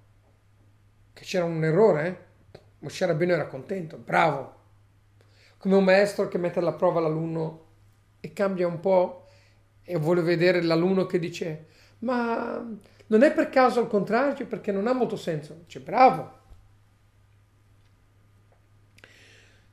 che 1.12 1.24
c'era 1.24 1.44
un 1.44 1.64
errore, 1.64 2.26
Moshe 2.78 3.06
Rabbeinu 3.06 3.32
era 3.32 3.48
contento, 3.48 3.96
bravo. 3.96 4.54
Come 5.58 5.74
un 5.74 5.82
maestro 5.82 6.28
che 6.28 6.38
mette 6.38 6.60
alla 6.60 6.74
prova 6.74 7.00
l'alunno 7.00 7.64
e 8.20 8.32
cambia 8.32 8.68
un 8.68 8.78
po' 8.78 9.26
e 9.82 9.96
vuole 9.96 10.22
vedere 10.22 10.62
l'alunno 10.62 11.06
che 11.06 11.18
dice 11.18 11.66
ma 11.98 12.64
non 13.08 13.22
è 13.24 13.32
per 13.32 13.48
caso 13.48 13.80
al 13.80 13.88
contrario 13.88 14.46
perché 14.46 14.70
non 14.70 14.86
ha 14.86 14.92
molto 14.92 15.16
senso. 15.16 15.54
Dice 15.64 15.80
bravo. 15.80 16.38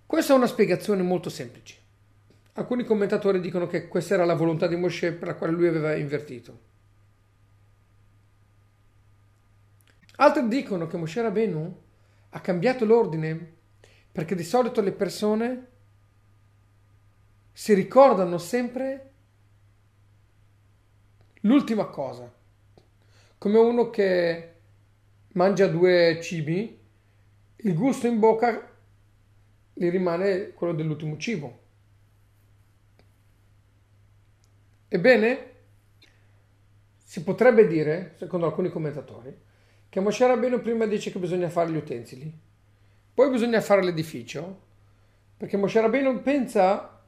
Questa 0.07 0.33
è 0.33 0.35
una 0.35 0.47
spiegazione 0.47 1.03
molto 1.03 1.29
semplice. 1.29 1.81
Alcuni 2.55 2.83
commentatori 2.83 3.39
dicono 3.39 3.65
che 3.65 3.87
questa 3.87 4.13
era 4.13 4.25
la 4.25 4.35
volontà 4.35 4.67
di 4.67 4.75
Moshe 4.75 5.13
per 5.13 5.29
la 5.29 5.35
quale 5.35 5.53
lui 5.53 5.67
aveva 5.67 5.95
invertito. 5.95 6.71
Altri 10.17 10.47
dicono 10.47 10.85
che 10.85 10.97
Moshe 10.97 11.21
Rabbeinu 11.21 11.81
ha 12.29 12.39
cambiato 12.41 12.85
l'ordine 12.85 13.55
perché 14.11 14.35
di 14.35 14.43
solito 14.43 14.81
le 14.81 14.91
persone 14.91 15.67
si 17.51 17.73
ricordano 17.73 18.37
sempre 18.37 19.11
l'ultima 21.41 21.85
cosa. 21.85 22.31
Come 23.39 23.57
uno 23.57 23.89
che 23.89 24.53
mangia 25.33 25.67
due 25.67 26.19
cibi, 26.21 26.79
il 27.55 27.73
gusto 27.73 28.05
in 28.05 28.19
bocca 28.19 28.69
gli 29.73 29.89
rimane 29.89 30.51
quello 30.53 30.73
dell'ultimo 30.73 31.17
cibo. 31.17 31.61
Ebbene, 34.93 35.51
si 37.03 37.23
potrebbe 37.23 37.65
dire, 37.65 38.13
secondo 38.19 38.45
alcuni 38.45 38.69
commentatori, 38.69 39.35
che 39.89 39.99
Moshe 39.99 40.27
Rabbeinu 40.27 40.61
prima 40.61 40.85
dice 40.85 41.11
che 41.11 41.17
bisogna 41.17 41.49
fare 41.49 41.71
gli 41.71 41.77
utensili, 41.77 42.31
poi 43.11 43.31
bisogna 43.31 43.59
fare 43.59 43.83
l'edificio, 43.83 44.61
perché 45.35 45.57
Moshe 45.57 45.81
Rabbeinu 45.81 46.21
pensa 46.21 47.01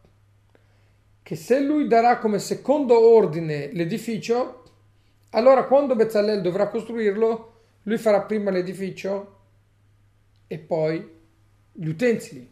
che 1.22 1.36
se 1.36 1.60
lui 1.60 1.86
darà 1.86 2.18
come 2.18 2.40
secondo 2.40 3.00
ordine 3.00 3.72
l'edificio, 3.72 4.64
allora 5.30 5.66
quando 5.66 5.96
Bezzalel 5.96 6.42
dovrà 6.42 6.70
costruirlo, 6.70 7.54
lui 7.84 8.00
farà 8.00 8.24
prima 8.24 8.50
l'edificio 8.50 9.42
e 10.48 10.58
poi 10.58 11.08
gli 11.72 11.88
utensili. 11.88 12.52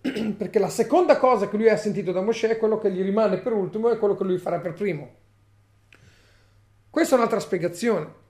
perché 0.36 0.58
la 0.58 0.68
seconda 0.68 1.18
cosa 1.18 1.48
che 1.48 1.56
lui 1.56 1.68
ha 1.68 1.76
sentito 1.76 2.12
da 2.12 2.20
Moshe 2.20 2.48
è 2.48 2.58
quello 2.58 2.78
che 2.78 2.90
gli 2.90 3.02
rimane 3.02 3.38
per 3.38 3.52
ultimo 3.52 3.90
e 3.90 3.98
quello 3.98 4.14
che 4.14 4.24
lui 4.24 4.38
farà 4.38 4.58
per 4.60 4.74
primo. 4.74 5.14
Questa 6.90 7.14
è 7.14 7.18
un'altra 7.18 7.40
spiegazione. 7.40 8.26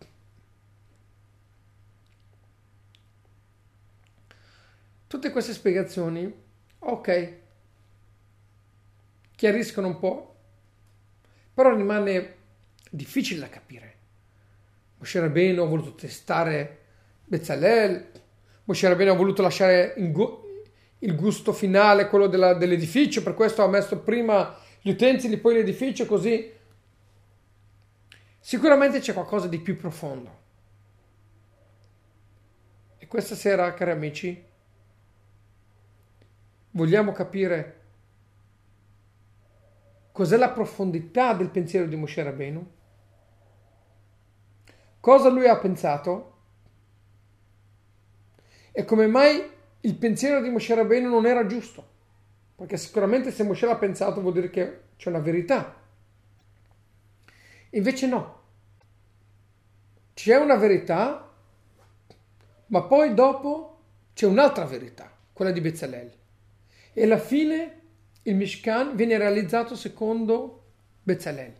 Tutte 5.06 5.30
queste 5.30 5.52
spiegazioni, 5.52 6.30
ok, 6.80 7.32
chiariscono 9.34 9.86
un 9.86 9.98
po', 9.98 10.36
però 11.54 11.74
rimane 11.74 12.34
difficile 12.90 13.40
da 13.40 13.48
capire. 13.48 13.96
Moshe 14.98 15.20
Rabbeinu 15.20 15.62
ha 15.62 15.66
voluto 15.66 15.94
testare 15.94 16.78
Bezzalel, 17.24 18.10
Moshe 18.64 18.88
Rabbeinu 18.88 19.12
ha 19.12 19.16
voluto 19.16 19.40
lasciare 19.40 19.94
il 21.00 21.14
gusto 21.14 21.52
finale, 21.52 22.08
quello 22.08 22.26
della, 22.26 22.54
dell'edificio, 22.54 23.22
per 23.22 23.34
questo 23.34 23.62
ha 23.62 23.68
messo 23.68 24.00
prima 24.00 24.56
gli 24.80 24.90
utensili, 24.90 25.36
poi 25.36 25.54
l'edificio, 25.54 26.06
così. 26.06 26.52
Sicuramente 28.40 29.00
c'è 29.00 29.12
qualcosa 29.12 29.46
di 29.46 29.58
più 29.60 29.76
profondo. 29.76 30.46
E 32.98 33.06
questa 33.06 33.34
sera, 33.34 33.72
cari 33.74 33.90
amici, 33.90 34.44
vogliamo 36.70 37.12
capire 37.12 37.76
cos'è 40.12 40.36
la 40.36 40.50
profondità 40.50 41.32
del 41.32 41.50
pensiero 41.50 41.86
di 41.86 41.94
Moshe 41.94 42.22
Rabbeinu, 42.22 42.72
cosa 44.98 45.28
lui 45.28 45.46
ha 45.46 45.56
pensato 45.58 46.36
e 48.72 48.84
come 48.84 49.06
mai 49.06 49.56
il 49.80 49.94
pensiero 49.96 50.40
di 50.42 50.50
Moshe 50.50 50.74
Rabbeinu 50.74 51.08
non 51.08 51.26
era 51.26 51.46
giusto, 51.46 51.86
perché 52.56 52.76
sicuramente 52.76 53.30
se 53.30 53.42
Moshe 53.44 53.66
l'ha 53.66 53.76
pensato 53.76 54.20
vuol 54.20 54.32
dire 54.32 54.50
che 54.50 54.80
c'è 54.96 55.08
una 55.08 55.20
verità. 55.20 55.80
Invece 57.70 58.06
no, 58.06 58.40
c'è 60.14 60.36
una 60.36 60.56
verità, 60.56 61.32
ma 62.66 62.82
poi 62.82 63.14
dopo 63.14 63.80
c'è 64.14 64.26
un'altra 64.26 64.64
verità, 64.64 65.10
quella 65.32 65.52
di 65.52 65.60
Bezzalel 65.60 66.16
e 66.98 67.04
alla 67.04 67.18
fine 67.18 67.80
il 68.22 68.34
Mishkan 68.34 68.96
viene 68.96 69.16
realizzato 69.16 69.76
secondo 69.76 70.64
Bezalel. 71.00 71.54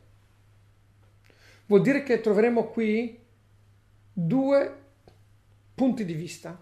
Vuol 1.67 1.81
dire 1.81 2.03
che 2.03 2.21
troveremo 2.21 2.65
qui 2.65 3.17
due 4.13 4.83
punti 5.77 6.05
di 6.05 6.15
vista, 6.15 6.61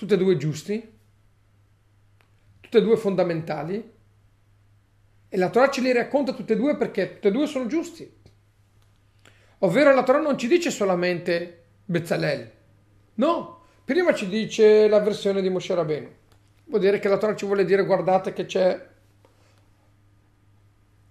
tutti 0.00 0.14
e 0.14 0.16
due 0.16 0.38
giusti, 0.38 0.98
tutte 2.58 2.78
e 2.78 2.80
due 2.80 2.96
fondamentali, 2.96 3.92
e 5.28 5.36
la 5.36 5.50
Torah 5.50 5.68
ce 5.68 5.82
li 5.82 5.92
racconta 5.92 6.32
tutte 6.32 6.54
e 6.54 6.56
due 6.56 6.74
perché 6.78 7.16
tutte 7.16 7.28
e 7.28 7.30
due 7.30 7.46
sono 7.46 7.66
giusti. 7.66 8.10
Ovvero 9.58 9.92
la 9.92 10.02
Torah 10.02 10.20
non 10.20 10.38
ci 10.38 10.48
dice 10.48 10.70
solamente 10.70 11.64
Bezzalel, 11.84 12.50
no, 13.16 13.64
prima 13.84 14.14
ci 14.14 14.26
dice 14.26 14.88
la 14.88 15.00
versione 15.00 15.42
di 15.42 15.50
Moshe 15.50 15.74
Rabbeinu. 15.74 16.08
Vuol 16.64 16.80
dire 16.80 16.98
che 16.98 17.08
la 17.10 17.18
Torah 17.18 17.36
ci 17.36 17.44
vuole 17.44 17.66
dire 17.66 17.84
guardate 17.84 18.32
che 18.32 18.46
c'è 18.46 18.88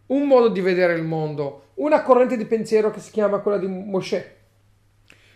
un 0.08 0.26
modo 0.26 0.48
di 0.48 0.62
vedere 0.62 0.94
il 0.94 1.04
mondo, 1.04 1.74
una 1.76 2.02
corrente 2.02 2.38
di 2.38 2.46
pensiero 2.46 2.90
che 2.90 3.02
si 3.02 3.12
chiama 3.12 3.38
quella 3.38 3.60
di 3.60 3.68
Moshe. 3.68 4.38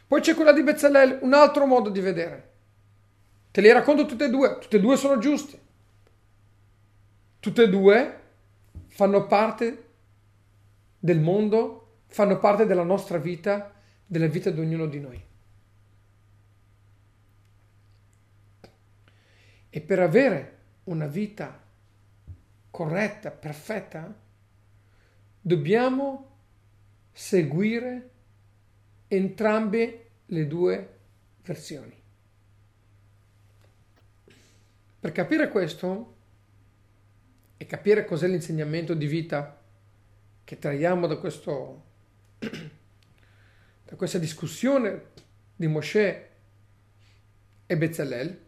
Poi 0.08 0.22
c'è 0.22 0.34
quella 0.34 0.54
di 0.54 0.63
Bezzalel, 0.63 1.20
un 1.22 1.36
altro 1.36 1.68
modo 1.68 1.92
di 1.92 2.00
vedere. 2.00 2.53
Te 3.54 3.62
li 3.62 3.72
racconto 3.72 4.08
tutte 4.08 4.26
e 4.26 4.30
due, 4.32 4.58
tutte 4.58 4.78
e 4.78 4.80
due 4.80 4.98
sono 4.98 5.20
giuste. 5.20 5.60
Tutte 7.39 7.62
e 7.62 7.70
due 7.70 8.22
fanno 8.88 9.28
parte 9.28 9.89
del 10.98 11.20
mondo, 11.20 12.00
fanno 12.08 12.39
parte 12.39 12.66
della 12.66 12.82
nostra 12.82 13.20
vita, 13.20 13.72
della 14.08 14.26
vita 14.26 14.50
di 14.50 14.60
ognuno 14.60 14.88
di 14.88 15.00
noi. 15.00 15.26
E 19.70 19.82
per 19.82 20.00
avere 20.00 20.58
una 20.86 21.06
vita 21.06 21.62
corretta, 22.72 23.30
perfetta, 23.30 24.20
dobbiamo 25.39 26.38
seguire 27.12 28.10
entrambe 29.10 30.10
le 30.26 30.48
due 30.48 31.00
versioni. 31.44 32.02
Per 35.04 35.12
capire 35.12 35.50
questo 35.50 36.16
e 37.58 37.66
capire 37.66 38.06
cos'è 38.06 38.26
l'insegnamento 38.26 38.94
di 38.94 39.06
vita 39.06 39.62
che 40.46 40.58
traiamo 40.58 41.08
da, 41.08 41.18
questo, 41.18 41.84
da 42.39 43.96
questa 43.98 44.18
discussione 44.18 45.08
di 45.58 45.68
Moshe 45.68 46.30
e 47.66 47.78
Bezalel, 47.78 48.46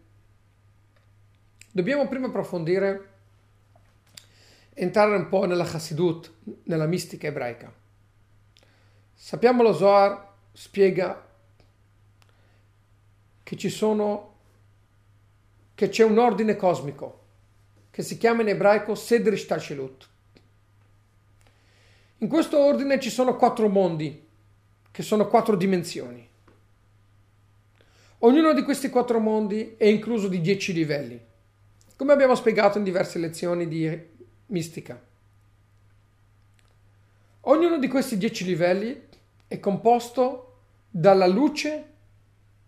dobbiamo 1.72 2.08
prima 2.08 2.28
approfondire, 2.28 3.08
entrare 4.72 5.14
un 5.14 5.28
po' 5.28 5.44
nella 5.44 5.66
Chassidut, 5.66 6.32
nella 6.62 6.86
mistica 6.86 7.26
ebraica. 7.26 7.70
Sappiamo 9.12 9.62
lo 9.62 9.74
Zohar 9.74 10.32
spiega 10.52 11.22
che 13.42 13.56
ci 13.58 13.68
sono 13.68 14.35
che 15.76 15.90
c'è 15.90 16.02
un 16.02 16.16
ordine 16.16 16.56
cosmico 16.56 17.24
che 17.90 18.02
si 18.02 18.16
chiama 18.16 18.42
in 18.42 18.48
ebraico 18.48 18.94
Sedr 18.94 19.36
Shtashelut. 19.36 20.08
In 22.18 22.28
questo 22.28 22.58
ordine 22.58 22.98
ci 22.98 23.10
sono 23.10 23.36
quattro 23.36 23.68
mondi, 23.68 24.26
che 24.90 25.02
sono 25.02 25.28
quattro 25.28 25.54
dimensioni. 25.54 26.26
Ognuno 28.18 28.54
di 28.54 28.62
questi 28.62 28.88
quattro 28.88 29.18
mondi 29.18 29.76
è 29.76 29.84
incluso 29.84 30.28
di 30.28 30.40
dieci 30.40 30.72
livelli, 30.72 31.20
come 31.96 32.12
abbiamo 32.12 32.34
spiegato 32.34 32.78
in 32.78 32.84
diverse 32.84 33.18
lezioni 33.18 33.68
di 33.68 33.90
mistica. 34.46 34.98
Ognuno 37.40 37.78
di 37.78 37.88
questi 37.88 38.16
dieci 38.16 38.44
livelli 38.44 39.08
è 39.46 39.60
composto 39.60 40.60
dalla 40.88 41.26
luce 41.26 41.84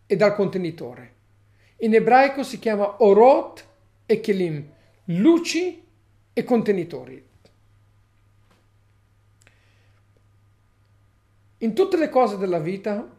e 0.06 0.16
dal 0.16 0.34
contenitore. 0.34 1.16
In 1.80 1.94
ebraico 1.94 2.42
si 2.42 2.58
chiama 2.58 3.02
Orot 3.04 3.64
e 4.04 4.20
Kelim, 4.20 4.68
luci 5.04 5.84
e 6.32 6.44
contenitori. 6.44 7.24
In 11.58 11.74
tutte 11.74 11.96
le 11.96 12.08
cose 12.08 12.36
della 12.36 12.58
vita, 12.58 13.16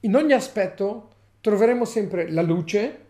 in 0.00 0.16
ogni 0.16 0.32
aspetto, 0.32 1.10
troveremo 1.40 1.84
sempre 1.84 2.28
la 2.28 2.42
luce, 2.42 3.06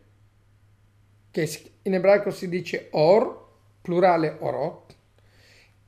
che 1.31 1.73
in 1.83 1.95
ebraico 1.95 2.31
si 2.31 2.51
dice 2.51 2.89
or, 2.91 3.49
plurale 3.81 4.37
orot, 4.41 4.97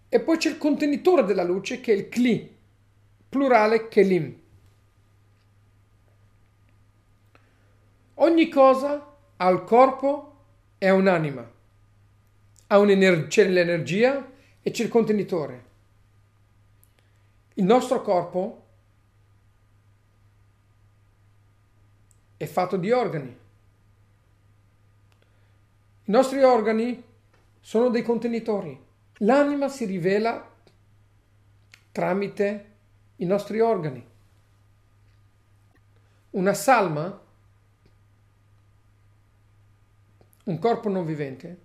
e 0.09 0.21
poi 0.21 0.39
c'è 0.39 0.49
il 0.49 0.59
contenitore 0.59 1.25
della 1.25 1.43
luce 1.43 1.81
che 1.81 1.93
è 1.93 1.97
il 1.97 2.09
kli, 2.09 2.57
plurale 3.29 3.89
kelim. 3.89 4.41
Ogni 8.15 8.49
cosa 8.49 9.17
ha 9.37 9.49
il 9.49 9.65
corpo 9.65 10.35
è 10.79 10.91
un'anima, 10.91 11.51
ha 12.69 12.79
un'ener- 12.79 13.27
c'è 13.27 13.49
l'energia 13.49 14.31
e 14.63 14.71
c'è 14.71 14.85
il 14.85 14.89
contenitore. 14.89 15.65
Il 17.55 17.65
nostro 17.65 18.03
corpo 18.03 18.63
è 22.37 22.47
fatto 22.47 22.77
di 22.77 22.91
organi. 22.93 23.39
I 26.07 26.11
nostri 26.11 26.43
organi 26.43 27.03
sono 27.61 27.89
dei 27.89 28.03
contenitori. 28.03 28.79
L'anima 29.19 29.69
si 29.69 29.85
rivela 29.87 30.53
tramite 31.93 32.73
i 33.17 33.25
nostri 33.25 33.61
organi. 33.61 34.07
Una 36.31 36.55
salma 36.55 37.23
un 40.45 40.59
corpo 40.59 40.89
non 40.89 41.05
vivente 41.05 41.63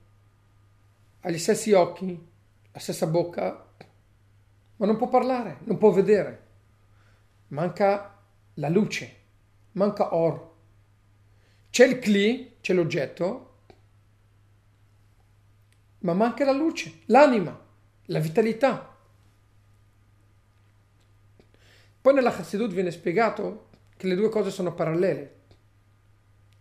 ha 1.21 1.29
gli 1.29 1.37
stessi 1.37 1.73
occhi, 1.73 2.27
la 2.71 2.79
stessa 2.79 3.05
bocca, 3.07 3.67
ma 4.77 4.85
non 4.85 4.95
può 4.95 5.09
parlare, 5.09 5.59
non 5.63 5.77
può 5.77 5.91
vedere. 5.91 6.47
Manca 7.47 8.23
la 8.53 8.69
luce, 8.69 9.15
manca 9.73 10.15
or. 10.15 10.47
C'è 11.69 11.85
il 11.85 11.99
cli, 11.99 12.57
c'è 12.61 12.73
l'oggetto, 12.73 13.47
ma 15.99 16.13
manca 16.13 16.45
la 16.45 16.53
luce, 16.53 17.01
l'anima, 17.07 17.59
la 18.05 18.19
vitalità. 18.19 18.95
Poi 22.01 22.13
nella 22.13 22.31
Chassidut 22.31 22.71
viene 22.71 22.91
spiegato 22.91 23.67
che 23.97 24.07
le 24.07 24.15
due 24.15 24.29
cose 24.29 24.51
sono 24.51 24.73
parallele. 24.73 25.35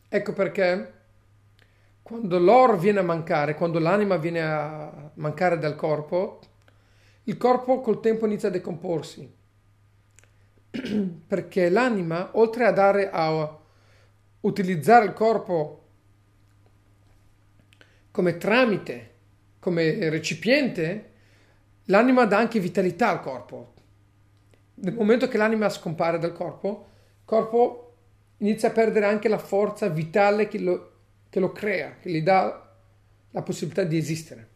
Ecco 0.09 0.33
perché 0.33 0.98
quando 2.09 2.39
l'or 2.39 2.79
viene 2.79 3.01
a 3.01 3.03
mancare, 3.03 3.55
quando 3.55 3.79
l'anima 3.79 4.17
viene 4.17 4.41
a 4.41 5.11
mancare 5.17 5.59
dal 5.59 5.77
corpo, 5.77 6.41
il 7.25 7.37
corpo 7.37 7.83
col 7.83 8.01
tempo 8.01 8.25
inizia 8.25 8.49
a 8.49 8.51
decomporsi. 8.51 9.31
Perché 11.27 11.69
l'anima, 11.69 12.31
oltre 12.33 12.65
a 12.65 12.73
dare 12.73 13.11
a 13.11 13.59
utilizzare 14.41 15.05
il 15.05 15.13
corpo 15.13 15.85
come 18.11 18.39
tramite, 18.39 19.11
come 19.59 20.09
recipiente, 20.09 21.11
l'anima 21.85 22.25
dà 22.25 22.39
anche 22.39 22.59
vitalità 22.59 23.11
al 23.11 23.21
corpo. 23.21 23.75
Nel 24.77 24.95
momento 24.95 25.29
che 25.29 25.37
l'anima 25.37 25.69
scompare 25.69 26.19
dal 26.19 26.33
corpo, 26.33 26.87
il 27.19 27.25
corpo 27.27 27.97
inizia 28.39 28.71
a 28.71 28.73
perdere 28.73 29.05
anche 29.05 29.29
la 29.29 29.37
forza 29.37 29.89
vitale 29.89 30.49
che 30.49 30.59
lo 30.59 30.93
che 31.29 31.41
lo 31.41 31.53
crea, 31.53 31.97
che 31.99 32.11
gli 32.11 32.23
dà 32.23 32.77
la 33.31 33.43
possibilità 33.43 33.85
di 33.85 33.97
esistere. 33.97 34.49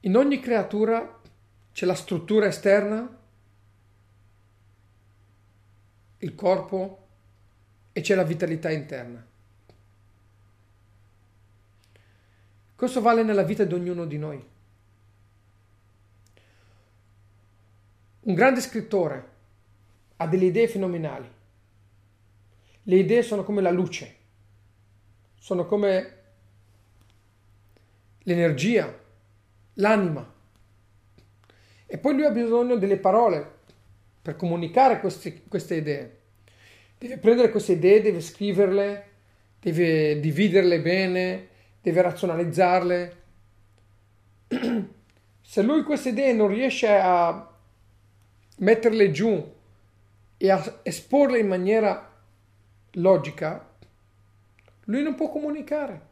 In 0.00 0.16
ogni 0.16 0.40
creatura 0.40 1.20
c'è 1.72 1.84
la 1.86 1.94
struttura 1.94 2.46
esterna, 2.46 3.18
il 6.18 6.34
corpo 6.34 7.08
e 7.92 8.00
c'è 8.00 8.14
la 8.14 8.22
vitalità 8.22 8.70
interna. 8.70 9.26
Questo 12.74 13.00
vale 13.02 13.22
nella 13.22 13.42
vita 13.42 13.64
di 13.64 13.74
ognuno 13.74 14.06
di 14.06 14.16
noi. 14.16 14.48
Un 18.22 18.34
grande 18.34 18.60
scrittore 18.60 19.29
ha 20.20 20.26
delle 20.26 20.46
idee 20.46 20.68
fenomenali. 20.68 21.28
Le 22.82 22.96
idee 22.96 23.22
sono 23.22 23.42
come 23.42 23.62
la 23.62 23.70
luce, 23.70 24.16
sono 25.34 25.64
come 25.64 26.14
l'energia, 28.24 28.94
l'anima. 29.74 30.30
E 31.86 31.98
poi 31.98 32.14
lui 32.14 32.24
ha 32.24 32.30
bisogno 32.30 32.76
delle 32.76 32.98
parole 32.98 33.58
per 34.20 34.36
comunicare 34.36 35.00
queste, 35.00 35.42
queste 35.48 35.76
idee. 35.76 36.18
Deve 36.98 37.16
prendere 37.16 37.50
queste 37.50 37.72
idee, 37.72 38.02
deve 38.02 38.20
scriverle, 38.20 39.08
deve 39.58 40.20
dividerle 40.20 40.82
bene, 40.82 41.48
deve 41.80 42.02
razionalizzarle. 42.02 43.16
Se 45.40 45.62
lui 45.62 45.82
queste 45.82 46.10
idee 46.10 46.34
non 46.34 46.48
riesce 46.48 46.88
a 46.88 47.56
metterle 48.58 49.10
giù 49.10 49.58
e 50.42 50.50
a 50.50 50.80
esporle 50.84 51.38
in 51.38 51.46
maniera 51.46 52.10
logica, 52.92 53.68
lui 54.84 55.02
non 55.02 55.14
può 55.14 55.28
comunicare. 55.28 56.08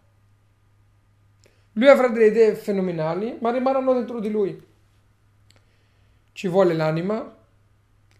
Lui 1.72 1.88
avrà 1.88 2.08
delle 2.08 2.26
idee 2.26 2.54
fenomenali, 2.54 3.38
ma 3.40 3.50
rimarranno 3.50 3.94
dentro 3.94 4.20
di 4.20 4.28
lui. 4.28 4.66
Ci 6.32 6.46
vuole 6.46 6.74
l'anima, 6.74 7.36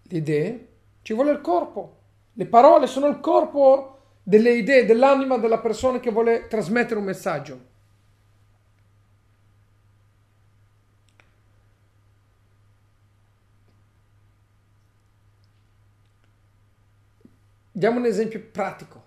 le 0.01 0.17
idee, 0.17 0.67
ci 1.03 1.13
vuole 1.13 1.29
il 1.29 1.41
corpo. 1.41 1.97
Le 2.33 2.45
parole 2.47 2.87
sono 2.87 3.05
il 3.05 3.19
corpo 3.19 3.99
delle 4.23 4.53
idee, 4.53 4.85
dell'anima 4.85 5.37
della 5.37 5.59
persona 5.59 5.99
che 5.99 6.09
vuole 6.09 6.47
trasmettere 6.47 6.99
un 6.99 7.05
messaggio. 7.05 7.67
Diamo 17.79 17.99
un 17.99 18.05
esempio 18.05 18.41
pratico. 18.41 19.01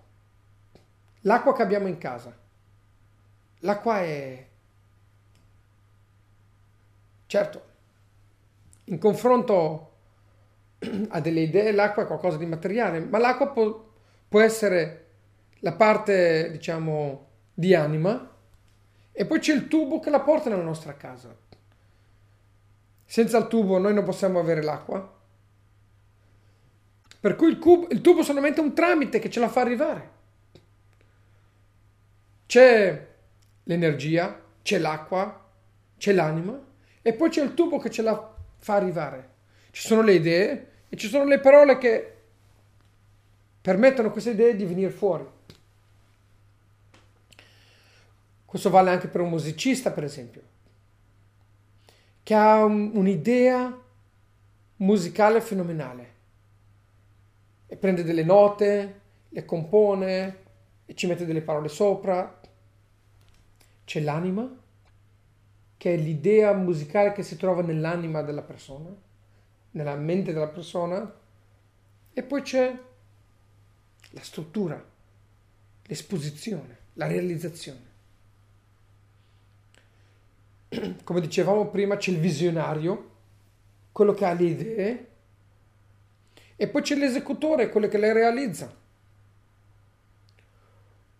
L'acqua 1.21 1.53
che 1.53 1.61
abbiamo 1.61 1.87
in 1.87 1.99
casa. 1.99 2.35
L'acqua 3.59 3.99
è... 3.99 4.47
Certo, 7.27 7.65
in 8.85 8.97
confronto 8.97 9.91
a 11.09 11.19
delle 11.19 11.41
idee 11.41 11.71
l'acqua 11.71 12.01
è 12.01 12.07
qualcosa 12.07 12.37
di 12.37 12.47
materiale, 12.47 12.99
ma 12.99 13.19
l'acqua 13.19 13.51
può, 13.51 13.91
può 14.27 14.41
essere 14.41 15.05
la 15.59 15.73
parte, 15.73 16.49
diciamo, 16.49 17.27
di 17.53 17.75
anima 17.75 18.35
e 19.11 19.25
poi 19.27 19.37
c'è 19.37 19.53
il 19.53 19.67
tubo 19.67 19.99
che 19.99 20.09
la 20.09 20.21
porta 20.21 20.49
nella 20.49 20.63
nostra 20.63 20.95
casa. 20.95 21.37
Senza 23.05 23.37
il 23.37 23.45
tubo 23.45 23.77
noi 23.77 23.93
non 23.93 24.03
possiamo 24.03 24.39
avere 24.39 24.63
l'acqua. 24.63 25.21
Per 27.23 27.37
cui 27.37 27.47
il, 27.51 27.57
cubo, 27.57 27.87
il 27.89 28.01
tubo 28.01 28.19
è 28.19 28.23
solamente 28.25 28.59
un 28.59 28.73
tramite 28.73 29.19
che 29.19 29.29
ce 29.29 29.39
la 29.39 29.47
fa 29.47 29.61
arrivare. 29.61 30.09
C'è 32.45 33.07
l'energia, 33.63 34.41
c'è 34.61 34.77
l'acqua, 34.77 35.49
c'è 35.97 36.11
l'anima 36.11 36.61
e 37.01 37.13
poi 37.13 37.29
c'è 37.29 37.41
il 37.41 37.53
tubo 37.53 37.79
che 37.79 37.89
ce 37.89 38.01
la 38.01 38.35
fa 38.57 38.73
arrivare. 38.73 39.29
Ci 39.71 39.87
sono 39.87 40.01
le 40.01 40.15
idee 40.15 40.71
e 40.89 40.97
ci 40.97 41.07
sono 41.07 41.23
le 41.23 41.39
parole 41.39 41.77
che 41.77 42.13
permettono 43.61 44.09
a 44.09 44.11
queste 44.11 44.31
idee 44.31 44.57
di 44.57 44.65
venire 44.65 44.91
fuori. 44.91 45.25
Questo 48.43 48.69
vale 48.69 48.89
anche 48.89 49.07
per 49.07 49.21
un 49.21 49.29
musicista, 49.29 49.91
per 49.91 50.03
esempio, 50.03 50.41
che 52.21 52.33
ha 52.33 52.65
un, 52.65 52.91
un'idea 52.93 53.81
musicale 54.75 55.39
fenomenale 55.39 56.12
e 57.65 57.75
prende 57.75 58.03
delle 58.03 58.23
note, 58.23 59.01
le 59.29 59.45
compone 59.45 60.37
e 60.85 60.95
ci 60.95 61.07
mette 61.07 61.25
delle 61.25 61.41
parole 61.41 61.69
sopra. 61.69 62.39
C'è 63.85 63.99
l'anima, 63.99 64.49
che 65.77 65.93
è 65.93 65.97
l'idea 65.97 66.53
musicale 66.53 67.11
che 67.11 67.23
si 67.23 67.35
trova 67.35 67.61
nell'anima 67.61 68.21
della 68.21 68.41
persona, 68.41 68.89
nella 69.71 69.95
mente 69.95 70.31
della 70.31 70.47
persona, 70.47 71.13
e 72.13 72.23
poi 72.23 72.41
c'è 72.41 72.79
la 74.11 74.21
struttura, 74.21 74.81
l'esposizione, 75.83 76.77
la 76.93 77.07
realizzazione. 77.07 77.91
Come 81.03 81.21
dicevamo 81.21 81.67
prima, 81.67 81.97
c'è 81.97 82.11
il 82.11 82.19
visionario, 82.19 83.11
quello 83.91 84.13
che 84.13 84.25
ha 84.25 84.33
le 84.33 84.43
idee, 84.43 85.07
e 86.55 86.67
poi 86.67 86.81
c'è 86.81 86.95
l'esecutore, 86.95 87.69
quello 87.69 87.87
che 87.87 87.97
le 87.97 88.13
realizza. 88.13 88.73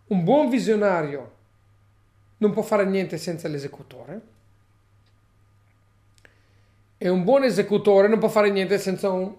Un 0.07 0.23
buon 0.23 0.49
visionario 0.49 1.31
non 2.37 2.51
può 2.51 2.61
fare 2.61 2.85
niente 2.85 3.17
senza 3.17 3.47
l'esecutore. 3.47 4.21
E 6.97 7.09
un 7.09 7.23
buon 7.23 7.43
esecutore 7.43 8.07
non 8.07 8.19
può 8.19 8.29
fare 8.29 8.49
niente 8.49 8.77
senza 8.77 9.09
un, 9.09 9.33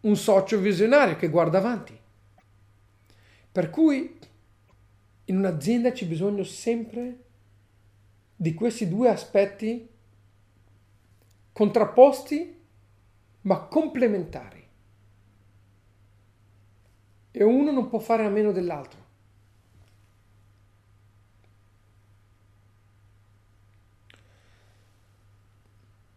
un 0.00 0.16
socio 0.16 0.58
visionario 0.58 1.16
che 1.16 1.28
guarda 1.28 1.58
avanti. 1.58 1.98
Per 3.52 3.70
cui 3.70 4.18
in 5.26 5.36
un'azienda 5.36 5.92
c'è 5.92 6.06
bisogno 6.06 6.44
sempre 6.44 7.24
di 8.34 8.54
questi 8.54 8.88
due 8.88 9.08
aspetti 9.08 9.88
contrapposti 11.52 12.55
ma 13.46 13.60
complementari. 13.60 14.64
E 17.30 17.44
uno 17.44 17.70
non 17.70 17.88
può 17.88 17.98
fare 17.98 18.24
a 18.24 18.28
meno 18.28 18.52
dell'altro. 18.52 19.04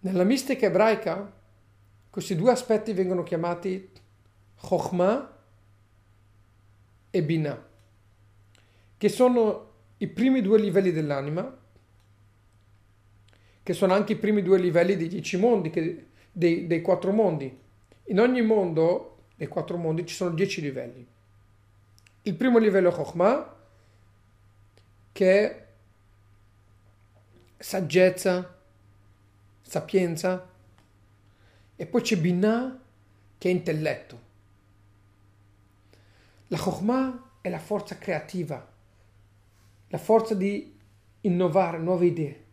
Nella 0.01 0.23
mistica 0.23 0.65
ebraica 0.65 1.37
questi 2.09 2.35
due 2.35 2.51
aspetti 2.51 2.93
vengono 2.93 3.23
chiamati 3.23 3.91
Chokhmah 4.55 5.37
e 7.11 7.23
Binah, 7.23 7.67
che 8.97 9.09
sono 9.09 9.71
i 9.97 10.07
primi 10.07 10.41
due 10.41 10.59
livelli 10.59 10.91
dell'anima, 10.91 11.57
che 13.61 13.73
sono 13.73 13.93
anche 13.93 14.13
i 14.13 14.17
primi 14.17 14.41
due 14.41 14.57
livelli 14.57 14.95
dei 14.95 15.09
dieci 15.09 15.37
mondi, 15.37 15.69
che, 15.69 16.08
dei, 16.31 16.67
dei 16.67 16.81
quattro 16.81 17.11
mondi. 17.11 17.57
In 18.05 18.19
ogni 18.19 18.41
mondo, 18.41 19.25
dei 19.35 19.47
quattro 19.47 19.77
mondi, 19.77 20.05
ci 20.05 20.15
sono 20.15 20.33
dieci 20.33 20.61
livelli. 20.61 21.05
Il 22.23 22.35
primo 22.35 22.57
livello 22.57 22.89
è 22.89 22.93
Chokhmah, 22.93 23.55
che 25.11 25.41
è 25.41 25.67
saggezza, 27.57 28.57
sapienza, 29.61 30.49
e 31.75 31.85
poi 31.85 32.01
c'è 32.01 32.17
Binah, 32.17 32.79
che 33.37 33.49
è 33.49 33.51
intelletto. 33.51 34.27
La 36.47 36.57
Chokhmah 36.57 37.31
è 37.41 37.49
la 37.49 37.59
forza 37.59 37.97
creativa, 37.97 38.67
la 39.87 39.97
forza 39.97 40.33
di 40.35 40.77
innovare 41.21 41.77
nuove 41.77 42.05
idee. 42.07 42.45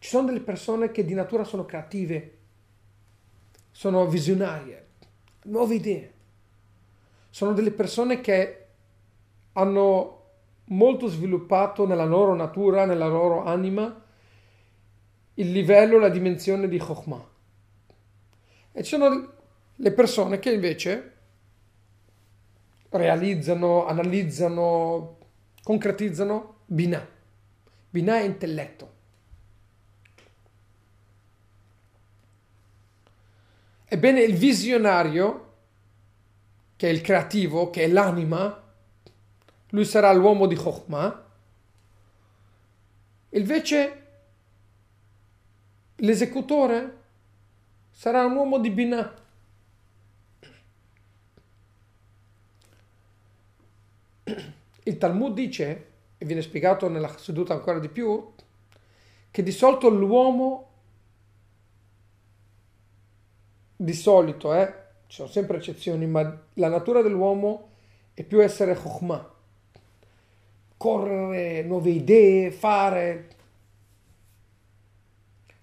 Ci 0.00 0.08
sono 0.08 0.28
delle 0.28 0.40
persone 0.40 0.90
che 0.90 1.04
di 1.04 1.12
natura 1.12 1.44
sono 1.44 1.66
creative, 1.66 2.38
sono 3.70 4.06
visionarie, 4.06 4.86
nuove 5.42 5.74
idee. 5.74 6.14
Sono 7.28 7.52
delle 7.52 7.70
persone 7.70 8.22
che 8.22 8.66
hanno 9.52 10.24
molto 10.64 11.06
sviluppato 11.06 11.86
nella 11.86 12.06
loro 12.06 12.34
natura, 12.34 12.86
nella 12.86 13.08
loro 13.08 13.44
anima, 13.44 14.02
il 15.34 15.52
livello, 15.52 15.98
la 15.98 16.08
dimensione 16.08 16.66
di 16.66 16.78
Chokhmah. 16.78 17.28
E 18.72 18.82
ci 18.82 18.96
sono 18.96 19.32
le 19.76 19.92
persone 19.92 20.38
che 20.38 20.50
invece 20.50 21.16
realizzano, 22.88 23.84
analizzano, 23.84 25.18
concretizzano 25.62 26.60
Binah. 26.64 27.06
Binah 27.90 28.16
è 28.16 28.24
intelletto. 28.24 28.99
Ebbene, 33.92 34.20
il 34.22 34.36
visionario, 34.36 35.54
che 36.76 36.88
è 36.88 36.92
il 36.92 37.00
creativo, 37.00 37.70
che 37.70 37.82
è 37.82 37.88
l'anima, 37.88 38.62
lui 39.70 39.84
sarà 39.84 40.12
l'uomo 40.12 40.46
di 40.46 40.54
Chokhmah. 40.54 41.26
Invece 43.30 44.06
l'esecutore 45.96 46.98
sarà 47.90 48.24
un 48.26 48.36
uomo 48.36 48.60
di 48.60 48.70
Binah. 48.70 49.14
Il 54.84 54.98
Talmud 54.98 55.34
dice, 55.34 55.90
e 56.16 56.24
viene 56.24 56.42
spiegato 56.42 56.88
nella 56.88 57.12
seduta 57.18 57.54
ancora 57.54 57.80
di 57.80 57.88
più, 57.88 58.34
che 59.32 59.42
di 59.42 59.50
solito 59.50 59.88
l'uomo, 59.88 60.69
di 63.82 63.94
solito, 63.94 64.52
eh, 64.52 64.66
ci 65.06 65.16
sono 65.16 65.28
sempre 65.28 65.56
eccezioni, 65.56 66.06
ma 66.06 66.42
la 66.54 66.68
natura 66.68 67.00
dell'uomo 67.00 67.70
è 68.12 68.22
più 68.24 68.42
essere 68.42 68.74
Chokhmah 68.74 69.38
correre, 70.76 71.62
nuove 71.62 71.90
idee, 71.90 72.50
fare. 72.50 73.28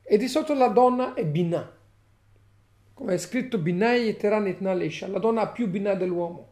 E 0.03 0.17
di 0.17 0.27
sotto 0.27 0.53
la 0.53 0.67
donna 0.67 1.15
è 1.15 1.25
Binah. 1.25 1.75
Come 2.93 3.13
è 3.13 3.17
scritto 3.17 3.58
Binah 3.58 4.13
Teranit 4.13 4.60
Nalesha, 4.60 5.08
la 5.08 5.17
donna 5.17 5.41
ha 5.41 5.47
più 5.47 5.67
Binah 5.67 5.95
dell'uomo. 5.95 6.51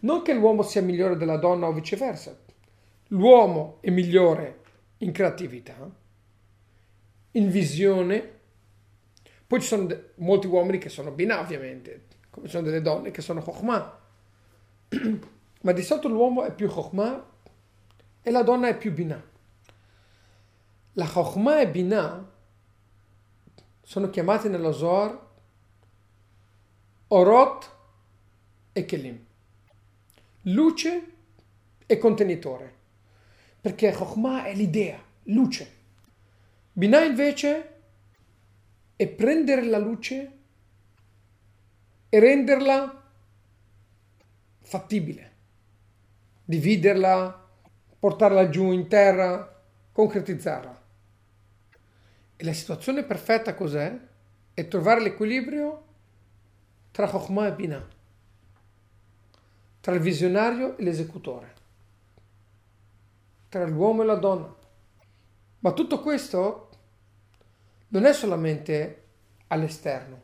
Non 0.00 0.22
che 0.22 0.32
l'uomo 0.32 0.62
sia 0.62 0.80
migliore 0.80 1.18
della 1.18 1.36
donna 1.36 1.66
o 1.66 1.72
viceversa. 1.72 2.34
L'uomo 3.08 3.76
è 3.80 3.90
migliore 3.90 4.60
in 4.98 5.12
creatività, 5.12 5.90
in 7.32 7.50
visione, 7.50 8.40
Poi 9.52 9.60
ci 9.60 9.66
sono 9.66 9.84
de- 9.84 10.12
molti 10.14 10.46
uomini 10.46 10.78
che 10.78 10.88
sono 10.88 11.10
Binah, 11.10 11.40
ovviamente, 11.40 12.06
come 12.30 12.46
ci 12.46 12.52
sono 12.52 12.64
delle 12.64 12.80
donne 12.80 13.10
che 13.10 13.20
sono 13.20 13.42
Chokhmah. 13.42 14.00
Ma 15.60 15.72
di 15.72 15.82
solito 15.82 16.08
l'uomo 16.08 16.44
è 16.44 16.54
più 16.54 16.70
Chokhmah 16.70 17.26
e 18.22 18.30
la 18.30 18.42
donna 18.42 18.68
è 18.68 18.78
più 18.78 18.94
Binah. 18.94 19.22
La 20.94 21.06
Chokhmah 21.06 21.60
e 21.60 21.68
Binah 21.68 22.30
sono 23.82 24.08
chiamati 24.08 24.48
nello 24.48 24.72
Zohar 24.72 25.20
Orot 27.08 27.76
e 28.72 28.84
Kelim. 28.86 29.26
Luce 30.44 31.12
e 31.84 31.98
contenitore. 31.98 32.74
Perché 33.60 33.92
Chokhmah 33.92 34.44
è 34.44 34.54
l'idea, 34.54 34.98
luce. 35.24 35.70
Binah 36.72 37.04
invece 37.04 37.71
è 39.02 39.08
prendere 39.08 39.64
la 39.64 39.78
luce 39.78 40.38
e 42.08 42.20
renderla 42.20 43.02
fattibile, 44.60 45.32
dividerla, 46.44 47.48
portarla 47.98 48.48
giù 48.48 48.70
in 48.70 48.86
terra, 48.86 49.60
concretizzarla. 49.90 50.82
E 52.36 52.44
la 52.44 52.52
situazione 52.52 53.02
perfetta 53.02 53.56
cos'è? 53.56 53.98
È 54.54 54.68
trovare 54.68 55.00
l'equilibrio 55.00 55.86
tra 56.92 57.08
Chokhmah 57.08 57.48
e 57.48 57.52
Binah, 57.54 57.88
tra 59.80 59.94
il 59.94 60.00
visionario 60.00 60.76
e 60.76 60.84
l'esecutore, 60.84 61.54
tra 63.48 63.66
l'uomo 63.66 64.02
e 64.02 64.04
la 64.04 64.14
donna. 64.14 64.54
Ma 65.58 65.72
tutto 65.72 66.00
questo 66.00 66.68
non 67.92 68.06
è 68.06 68.12
solamente 68.12 69.02
all'esterno. 69.48 70.20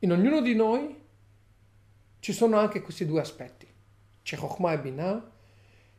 In 0.00 0.12
ognuno 0.12 0.40
di 0.40 0.54
noi 0.54 1.02
ci 2.18 2.32
sono 2.32 2.58
anche 2.58 2.82
questi 2.82 3.06
due 3.06 3.20
aspetti. 3.20 3.66
C'è 4.22 4.36
Chokhmah 4.36 4.72
e 4.72 4.78
Binah, 4.80 5.30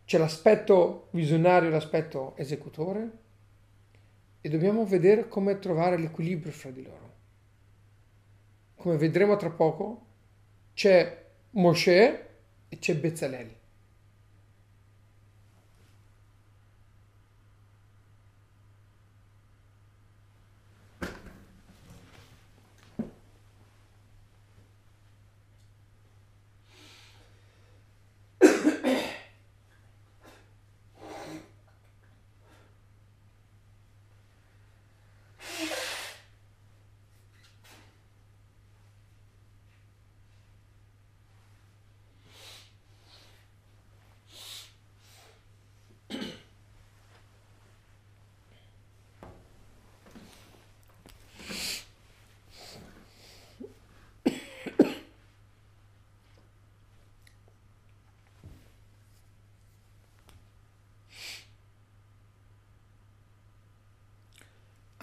c'è 0.05 0.17
l'aspetto 0.17 1.08
visionario 1.12 1.69
e 1.69 1.71
l'aspetto 1.71 2.36
esecutore 2.38 3.10
e 4.41 4.49
dobbiamo 4.49 4.86
vedere 4.86 5.27
come 5.27 5.60
trovare 5.60 5.97
l'equilibrio 5.97 6.51
fra 6.51 6.71
di 6.71 6.84
loro. 6.84 7.13
Come 8.75 8.97
vedremo 8.97 9.38
tra 9.38 9.49
poco, 9.49 10.05
c'è 10.73 11.25
Moshe 11.51 12.29
e 12.67 12.79
c'è 12.79 12.95
Bezzalel. 12.95 13.55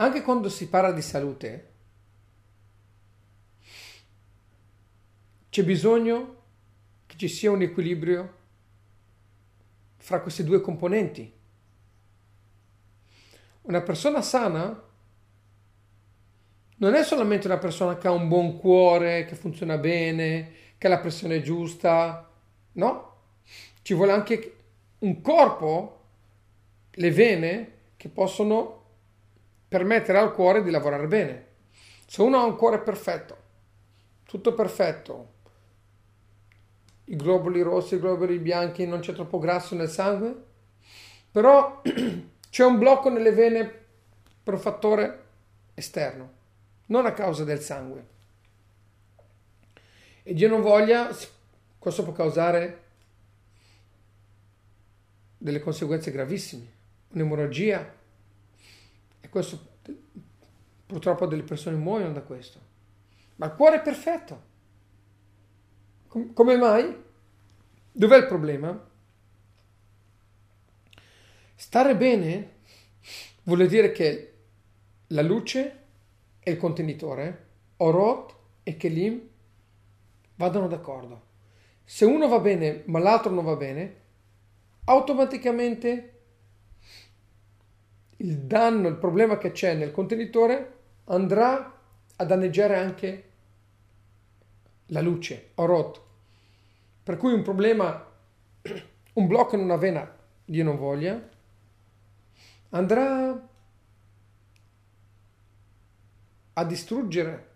Anche 0.02 0.22
quando 0.22 0.48
si 0.48 0.68
parla 0.68 0.90
di 0.90 1.00
salute, 1.00 1.70
c'è 5.48 5.62
bisogno 5.62 6.42
che 7.06 7.16
ci 7.16 7.28
sia 7.28 7.52
un 7.52 7.62
equilibrio 7.62 8.36
fra 9.98 10.20
queste 10.20 10.42
due 10.42 10.60
componenti. 10.60 11.32
Una 13.62 13.80
persona 13.82 14.22
sana 14.22 14.82
non 16.78 16.94
è 16.94 17.04
solamente 17.04 17.46
una 17.46 17.58
persona 17.58 17.96
che 17.96 18.08
ha 18.08 18.10
un 18.10 18.26
buon 18.26 18.58
cuore, 18.58 19.24
che 19.24 19.36
funziona 19.36 19.78
bene, 19.78 20.52
che 20.78 20.88
ha 20.88 20.90
la 20.90 20.98
pressione 20.98 21.42
giusta, 21.42 22.28
no? 22.72 23.16
Ci 23.82 23.94
vuole 23.94 24.10
anche 24.10 24.56
un 24.98 25.20
corpo, 25.20 26.06
le 26.90 27.10
vene 27.12 27.72
che 27.96 28.08
possono 28.08 28.81
permettere 29.72 30.18
al 30.18 30.34
cuore 30.34 30.62
di 30.62 30.70
lavorare 30.70 31.06
bene. 31.06 31.46
Se 32.04 32.20
uno 32.20 32.36
ha 32.36 32.44
un 32.44 32.56
cuore 32.56 32.78
perfetto, 32.80 33.36
tutto 34.26 34.52
perfetto, 34.52 35.32
i 37.04 37.16
globuli 37.16 37.62
rossi, 37.62 37.94
i 37.94 37.98
globuli 37.98 38.38
bianchi, 38.38 38.84
non 38.84 39.00
c'è 39.00 39.14
troppo 39.14 39.38
grasso 39.38 39.74
nel 39.74 39.88
sangue, 39.88 40.34
però 41.30 41.80
c'è 42.50 42.64
un 42.66 42.76
blocco 42.76 43.08
nelle 43.08 43.32
vene 43.32 43.84
per 44.42 44.52
un 44.52 44.60
fattore 44.60 45.24
esterno, 45.72 46.32
non 46.88 47.06
a 47.06 47.14
causa 47.14 47.44
del 47.44 47.60
sangue. 47.60 48.06
E 50.22 50.34
Dio 50.34 50.48
non 50.50 50.60
voglia, 50.60 51.16
questo 51.78 52.04
può 52.04 52.12
causare 52.12 52.82
delle 55.38 55.60
conseguenze 55.60 56.10
gravissime, 56.10 56.66
un'emorragia, 57.12 58.00
questo 59.32 59.70
purtroppo 60.84 61.24
delle 61.24 61.42
persone 61.42 61.74
muoiono 61.76 62.12
da 62.12 62.20
questo. 62.20 62.60
Ma 63.36 63.46
il 63.46 63.54
cuore 63.54 63.76
è 63.76 63.80
perfetto. 63.82 64.42
Com- 66.06 66.34
come 66.34 66.58
mai? 66.58 66.94
Dov'è 67.90 68.18
il 68.18 68.26
problema? 68.26 68.90
Stare 71.54 71.96
bene 71.96 72.56
vuol 73.44 73.66
dire 73.68 73.90
che 73.92 74.34
la 75.06 75.22
luce 75.22 75.84
e 76.38 76.50
il 76.50 76.58
contenitore, 76.58 77.46
Orot 77.78 78.36
e 78.62 78.76
Kelim, 78.76 79.28
vadano 80.34 80.68
d'accordo. 80.68 81.28
Se 81.84 82.04
uno 82.04 82.28
va 82.28 82.38
bene 82.38 82.82
ma 82.84 82.98
l'altro 82.98 83.32
non 83.32 83.44
va 83.44 83.56
bene, 83.56 84.00
automaticamente 84.84 86.11
il 88.22 88.38
danno, 88.38 88.88
il 88.88 88.96
problema 88.96 89.36
che 89.36 89.52
c'è 89.52 89.74
nel 89.74 89.90
contenitore 89.90 90.78
andrà 91.04 91.78
a 92.16 92.24
danneggiare 92.24 92.76
anche 92.76 93.30
la 94.86 95.00
luce, 95.00 95.50
Orot. 95.56 96.00
Per 97.02 97.16
cui 97.16 97.32
un 97.32 97.42
problema, 97.42 98.06
un 99.14 99.26
blocco 99.26 99.56
in 99.56 99.62
una 99.62 99.76
vena, 99.76 100.16
Dio 100.44 100.64
non 100.64 100.76
voglia, 100.76 101.20
andrà 102.70 103.48
a 106.54 106.64
distruggere, 106.64 107.48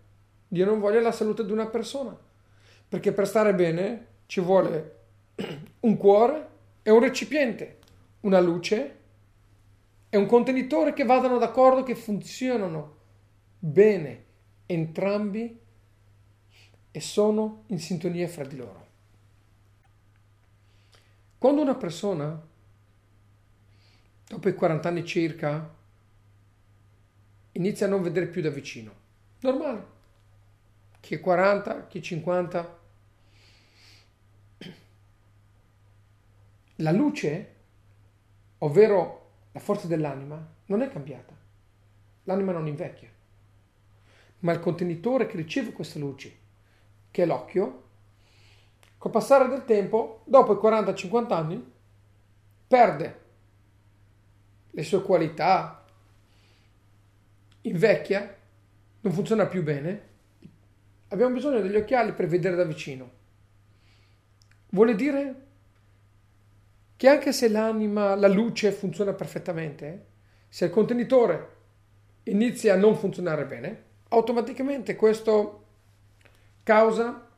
Dio 0.47 0.65
non 0.65 0.79
voglia, 0.79 0.99
la 0.99 1.11
salute 1.11 1.45
di 1.45 1.51
una 1.51 1.67
persona. 1.67 2.17
Perché 2.89 3.13
per 3.13 3.27
stare 3.27 3.53
bene 3.53 4.07
ci 4.25 4.41
vuole 4.41 4.95
un 5.81 5.97
cuore 5.97 6.47
e 6.81 6.91
un 6.91 6.99
recipiente, 6.99 7.77
una 8.21 8.39
luce 8.39 8.96
è 10.17 10.19
un 10.19 10.25
contenitore 10.25 10.93
che 10.93 11.05
vadano 11.05 11.37
d'accordo, 11.37 11.83
che 11.83 11.95
funzionano 11.95 12.95
bene 13.59 14.25
entrambi 14.65 15.59
e 16.91 16.99
sono 16.99 17.63
in 17.67 17.79
sintonia 17.79 18.27
fra 18.27 18.43
di 18.43 18.55
loro. 18.57 18.85
Quando 21.37 21.61
una 21.61 21.75
persona, 21.75 22.47
dopo 24.27 24.49
i 24.49 24.55
40 24.55 24.87
anni 24.89 25.05
circa, 25.05 25.75
inizia 27.51 27.85
a 27.85 27.89
non 27.89 28.01
vedere 28.01 28.25
più 28.27 28.41
da 28.41 28.49
vicino, 28.49 28.91
normale, 29.41 29.85
chi 30.99 31.15
è 31.15 31.19
40, 31.19 31.85
chi 31.85 31.99
è 31.99 32.01
50, 32.01 32.79
la 36.77 36.91
luce, 36.91 37.55
ovvero 38.59 39.16
la 39.57 39.63
forza 39.63 39.87
dell'anima 39.87 40.39
non 40.65 40.83
è 40.83 40.89
cambiata. 40.89 41.35
L'anima 42.25 42.51
non 42.51 42.67
invecchia. 42.67 43.09
Ma 44.39 44.51
il 44.51 44.59
contenitore 44.59 45.25
che 45.25 45.35
riceve 45.35 45.71
queste 45.71 45.97
luci, 45.97 46.37
che 47.09 47.23
è 47.23 47.25
l'occhio, 47.25 47.83
col 48.99 49.09
passare 49.09 49.47
del 49.47 49.65
tempo, 49.65 50.21
dopo 50.25 50.53
i 50.53 50.57
40-50 50.57 51.33
anni, 51.33 51.71
perde 52.67 53.21
le 54.69 54.83
sue 54.83 55.01
qualità, 55.01 55.83
invecchia 57.61 58.35
non 59.01 59.11
funziona 59.11 59.47
più 59.47 59.63
bene, 59.63 60.07
abbiamo 61.07 61.33
bisogno 61.33 61.61
degli 61.61 61.75
occhiali 61.75 62.13
per 62.13 62.27
vedere 62.27 62.55
da 62.55 62.63
vicino. 62.63 63.09
Vuole 64.69 64.93
dire 64.93 65.46
che 66.97 67.07
anche 67.07 67.31
se 67.31 67.47
l'anima, 67.47 68.15
la 68.15 68.27
luce 68.27 68.71
funziona 68.71 69.13
perfettamente, 69.13 70.05
se 70.49 70.65
il 70.65 70.71
contenitore 70.71 71.55
inizia 72.23 72.73
a 72.73 72.77
non 72.77 72.97
funzionare 72.97 73.45
bene, 73.45 73.83
automaticamente 74.09 74.95
questo 74.95 75.65
causa 76.63 77.29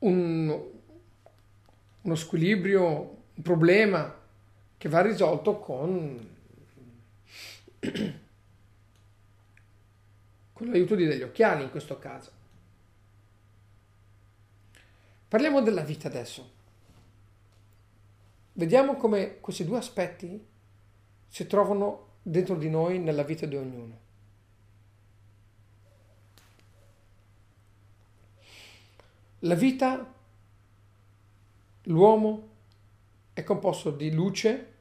un, 0.00 0.62
uno 2.02 2.14
squilibrio, 2.14 3.16
un 3.34 3.42
problema 3.42 4.14
che 4.76 4.88
va 4.90 5.00
risolto 5.00 5.58
con, 5.58 6.36
con 10.52 10.66
l'aiuto 10.66 10.94
degli 10.94 11.22
occhiali 11.22 11.62
in 11.62 11.70
questo 11.70 11.98
caso. 11.98 12.30
Parliamo 15.28 15.62
della 15.62 15.82
vita 15.82 16.08
adesso. 16.08 16.58
Vediamo 18.60 18.96
come 18.96 19.40
questi 19.40 19.64
due 19.64 19.78
aspetti 19.78 20.46
si 21.26 21.46
trovano 21.46 22.08
dentro 22.20 22.56
di 22.56 22.68
noi 22.68 22.98
nella 22.98 23.22
vita 23.22 23.46
di 23.46 23.56
ognuno. 23.56 23.98
La 29.38 29.54
vita, 29.54 30.12
l'uomo, 31.84 32.48
è 33.32 33.42
composto 33.44 33.90
di 33.90 34.12
luce 34.12 34.74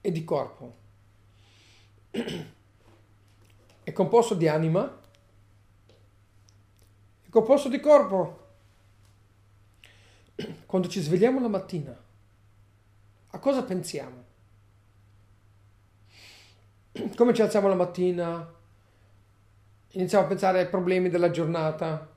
e 0.00 0.10
di 0.10 0.24
corpo. 0.24 0.74
È 3.82 3.92
composto 3.92 4.34
di 4.34 4.48
anima, 4.48 5.02
è 7.24 7.28
composto 7.28 7.68
di 7.68 7.78
corpo. 7.78 8.43
Quando 10.66 10.88
ci 10.88 11.00
svegliamo 11.00 11.40
la 11.40 11.48
mattina, 11.48 11.96
a 13.30 13.38
cosa 13.38 13.62
pensiamo? 13.62 14.24
Come 17.16 17.34
ci 17.34 17.42
alziamo 17.42 17.68
la 17.68 17.74
mattina? 17.74 18.52
Iniziamo 19.90 20.24
a 20.24 20.28
pensare 20.28 20.60
ai 20.60 20.68
problemi 20.68 21.08
della 21.08 21.30
giornata. 21.30 22.10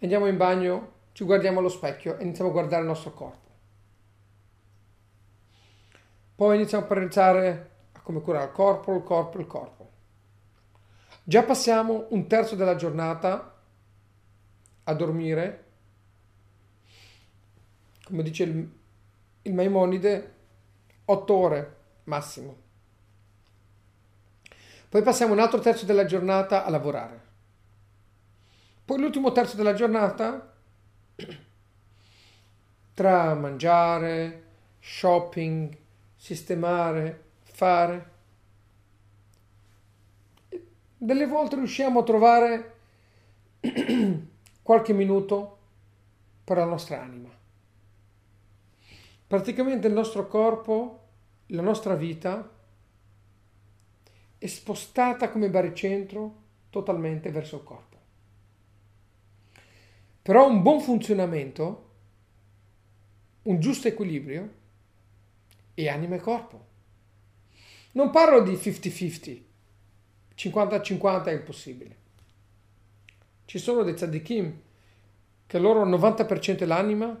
Andiamo 0.00 0.26
in 0.26 0.38
bagno, 0.38 0.92
ci 1.12 1.24
guardiamo 1.24 1.58
allo 1.58 1.68
specchio 1.68 2.16
e 2.16 2.22
iniziamo 2.22 2.48
a 2.48 2.52
guardare 2.52 2.82
il 2.82 2.88
nostro 2.88 3.12
corpo. 3.12 3.48
Poi 6.34 6.56
iniziamo 6.56 6.84
a 6.84 6.86
pensare 6.86 7.70
a 7.92 8.00
come 8.00 8.22
curare 8.22 8.46
il 8.46 8.52
corpo, 8.52 8.94
il 8.94 9.02
corpo, 9.02 9.38
il 9.38 9.46
corpo. 9.46 9.90
Già 11.22 11.42
passiamo 11.42 12.06
un 12.10 12.26
terzo 12.26 12.54
della 12.54 12.76
giornata 12.76 13.54
a 14.84 14.94
dormire 14.94 15.69
come 18.10 18.24
dice 18.24 18.42
il, 18.42 18.70
il 19.42 19.54
Maimonide, 19.54 20.34
8 21.04 21.34
ore 21.34 21.76
massimo. 22.04 22.56
Poi 24.88 25.02
passiamo 25.02 25.32
un 25.32 25.38
altro 25.38 25.60
terzo 25.60 25.84
della 25.84 26.04
giornata 26.04 26.64
a 26.64 26.70
lavorare. 26.70 27.28
Poi 28.84 28.98
l'ultimo 28.98 29.30
terzo 29.30 29.54
della 29.56 29.74
giornata 29.74 30.52
tra 32.94 33.34
mangiare, 33.34 34.42
shopping, 34.80 35.76
sistemare, 36.16 37.24
fare. 37.42 38.10
Delle 40.96 41.26
volte 41.26 41.54
riusciamo 41.54 42.00
a 42.00 42.04
trovare 42.04 42.74
qualche 44.60 44.92
minuto 44.92 45.58
per 46.42 46.56
la 46.56 46.64
nostra 46.64 47.00
anima. 47.00 47.39
Praticamente 49.30 49.86
il 49.86 49.92
nostro 49.92 50.26
corpo, 50.26 51.06
la 51.46 51.62
nostra 51.62 51.94
vita 51.94 52.50
è 54.36 54.46
spostata 54.48 55.30
come 55.30 55.48
baricentro 55.48 56.34
totalmente 56.68 57.30
verso 57.30 57.58
il 57.58 57.62
corpo. 57.62 57.96
Però 60.20 60.48
un 60.48 60.62
buon 60.62 60.80
funzionamento, 60.80 61.90
un 63.42 63.60
giusto 63.60 63.86
equilibrio 63.86 64.52
è 65.74 65.86
anima 65.86 66.16
e 66.16 66.18
corpo. 66.18 66.66
Non 67.92 68.10
parlo 68.10 68.42
di 68.42 68.54
50-50, 68.54 69.42
50-50 70.34 71.24
è 71.26 71.32
impossibile. 71.34 71.96
Ci 73.44 73.58
sono 73.60 73.84
dei 73.84 73.94
tzadikim 73.94 74.60
che 75.46 75.58
loro 75.60 75.86
90% 75.86 76.58
è 76.58 76.66
l'anima 76.66 77.16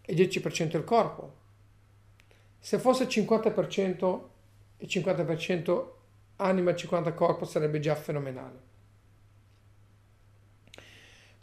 e 0.00 0.14
10% 0.14 0.72
è 0.72 0.76
il 0.78 0.82
corpo. 0.82 1.42
Se 2.64 2.78
fosse 2.78 3.04
50% 3.04 4.20
e 4.78 4.86
50% 4.86 5.84
anima 6.36 6.70
e 6.70 6.74
50% 6.74 7.12
corpo 7.12 7.44
sarebbe 7.44 7.78
già 7.78 7.94
fenomenale. 7.94 8.58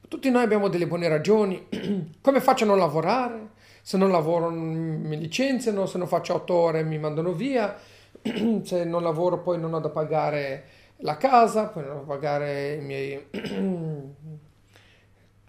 Tutti 0.07 0.31
noi 0.31 0.41
abbiamo 0.41 0.67
delle 0.67 0.87
buone 0.87 1.07
ragioni. 1.07 1.67
Come 2.19 2.41
faccio 2.41 2.63
a 2.63 2.67
non 2.67 2.79
lavorare? 2.79 3.51
Se 3.83 3.97
non 3.97 4.09
lavoro 4.09 4.49
mi 4.49 5.15
licenziano, 5.19 5.85
se 5.85 5.99
non 5.99 6.07
faccio 6.07 6.33
8 6.33 6.53
ore 6.55 6.83
mi 6.83 6.97
mandano 6.97 7.33
via, 7.33 7.77
se 8.63 8.83
non 8.83 9.03
lavoro 9.03 9.41
poi 9.41 9.59
non 9.59 9.75
ho 9.75 9.79
da 9.79 9.89
pagare 9.89 10.65
la 11.01 11.17
casa, 11.17 11.67
poi 11.67 11.83
non 11.83 11.97
ho 11.97 11.99
da 11.99 12.05
pagare 12.05 12.73
i 12.73 12.81
miei, 12.81 13.27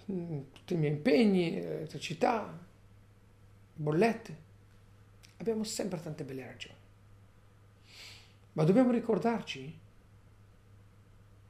tutti 0.04 0.74
i 0.74 0.76
miei 0.76 0.92
impegni, 0.92 1.56
elettricità, 1.56 2.58
bollette. 3.72 4.50
Abbiamo 5.42 5.64
sempre 5.64 6.00
tante 6.00 6.22
belle 6.22 6.46
ragioni. 6.46 6.76
Ma 8.52 8.62
dobbiamo 8.62 8.92
ricordarci 8.92 9.76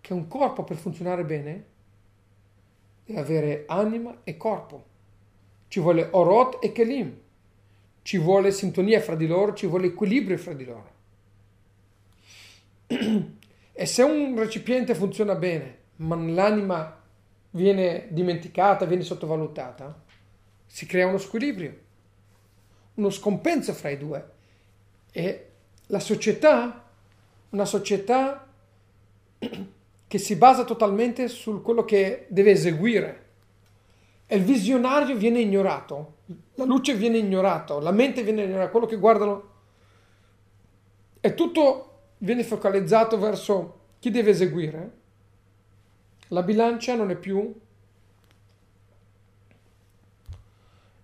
che 0.00 0.12
un 0.14 0.28
corpo 0.28 0.64
per 0.64 0.78
funzionare 0.78 1.26
bene 1.26 1.64
deve 3.04 3.20
avere 3.20 3.64
anima 3.66 4.20
e 4.24 4.38
corpo. 4.38 4.86
Ci 5.68 5.78
vuole 5.78 6.08
orot 6.10 6.64
e 6.64 6.72
kelim. 6.72 7.18
Ci 8.00 8.16
vuole 8.16 8.50
sintonia 8.50 8.98
fra 9.02 9.14
di 9.14 9.26
loro, 9.26 9.52
ci 9.52 9.66
vuole 9.66 9.88
equilibrio 9.88 10.38
fra 10.38 10.54
di 10.54 10.64
loro. 10.64 10.90
E 13.74 13.86
se 13.86 14.02
un 14.02 14.38
recipiente 14.38 14.94
funziona 14.94 15.34
bene, 15.34 15.78
ma 15.96 16.14
l'anima 16.14 17.02
viene 17.52 18.06
dimenticata, 18.10 18.84
viene 18.84 19.02
sottovalutata, 19.02 20.04
si 20.66 20.84
crea 20.84 21.06
uno 21.06 21.16
squilibrio 21.16 21.81
uno 22.94 23.10
scompenso 23.10 23.72
fra 23.72 23.90
i 23.90 23.98
due. 23.98 24.30
E 25.10 25.50
la 25.86 26.00
società, 26.00 26.88
una 27.50 27.64
società 27.64 28.46
che 30.08 30.18
si 30.18 30.36
basa 30.36 30.64
totalmente 30.64 31.28
su 31.28 31.62
quello 31.62 31.84
che 31.84 32.26
deve 32.28 32.50
eseguire. 32.50 33.20
E 34.26 34.36
il 34.36 34.44
visionario 34.44 35.16
viene 35.16 35.40
ignorato, 35.40 36.16
la 36.54 36.64
luce 36.64 36.94
viene 36.94 37.18
ignorata, 37.18 37.78
la 37.80 37.92
mente 37.92 38.22
viene 38.22 38.44
ignorata, 38.44 38.70
quello 38.70 38.86
che 38.86 38.96
guardano. 38.96 39.50
E 41.20 41.34
tutto 41.34 41.88
viene 42.18 42.44
focalizzato 42.44 43.18
verso 43.18 43.80
chi 43.98 44.10
deve 44.10 44.30
eseguire. 44.30 45.00
La 46.28 46.42
bilancia 46.42 46.94
non 46.94 47.10
è 47.10 47.16
più 47.16 47.54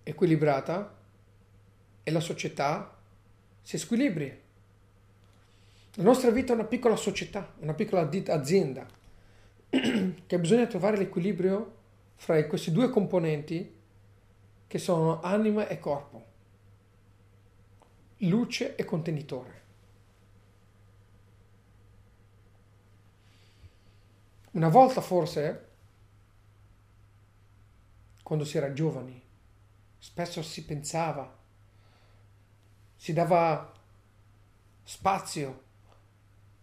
equilibrata 0.03 0.97
e 2.03 2.11
la 2.11 2.19
società 2.19 2.97
si 3.61 3.77
squilibri. 3.77 4.41
La 5.93 6.03
nostra 6.03 6.31
vita 6.31 6.53
è 6.53 6.55
una 6.55 6.65
piccola 6.65 6.95
società, 6.95 7.53
una 7.59 7.73
piccola 7.73 8.09
azienda, 8.27 8.87
che 9.69 10.39
bisogna 10.39 10.65
trovare 10.67 10.97
l'equilibrio 10.97 11.77
fra 12.15 12.45
questi 12.47 12.71
due 12.71 12.89
componenti 12.89 13.77
che 14.67 14.77
sono 14.77 15.21
anima 15.21 15.67
e 15.67 15.79
corpo, 15.79 16.25
luce 18.17 18.75
e 18.75 18.85
contenitore. 18.85 19.57
Una 24.51 24.69
volta 24.69 25.01
forse, 25.01 25.67
quando 28.23 28.45
si 28.45 28.57
era 28.57 28.73
giovani, 28.73 29.21
spesso 29.97 30.41
si 30.41 30.65
pensava 30.65 31.38
si 32.99 33.13
dava 33.13 33.71
spazio 34.83 35.61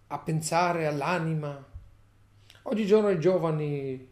a 0.09 0.19
pensare 0.19 0.87
all'anima. 0.87 1.67
Oggigiorno 2.65 3.09
i 3.09 3.19
giovani 3.19 4.07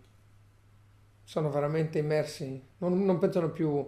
sono 1.22 1.50
veramente 1.50 1.98
immersi, 1.98 2.62
non, 2.78 3.04
non 3.04 3.18
pensano 3.18 3.50
più 3.50 3.86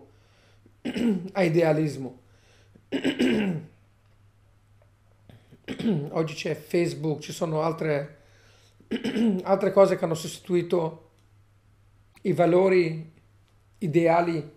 a 1.32 1.42
idealismo. 1.42 2.20
oggi 6.10 6.34
c'è 6.34 6.54
Facebook, 6.54 7.20
ci 7.20 7.32
sono 7.32 7.62
altre, 7.62 8.18
altre 9.44 9.72
cose 9.72 9.96
che 9.96 10.04
hanno 10.04 10.14
sostituito 10.14 11.10
i 12.20 12.34
valori 12.34 13.14
ideali 13.78 14.52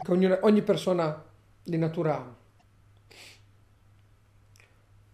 che 0.00 0.12
ogni, 0.12 0.30
ogni 0.42 0.62
persona 0.62 1.24
natura 1.64 2.16
ha. 2.16 2.39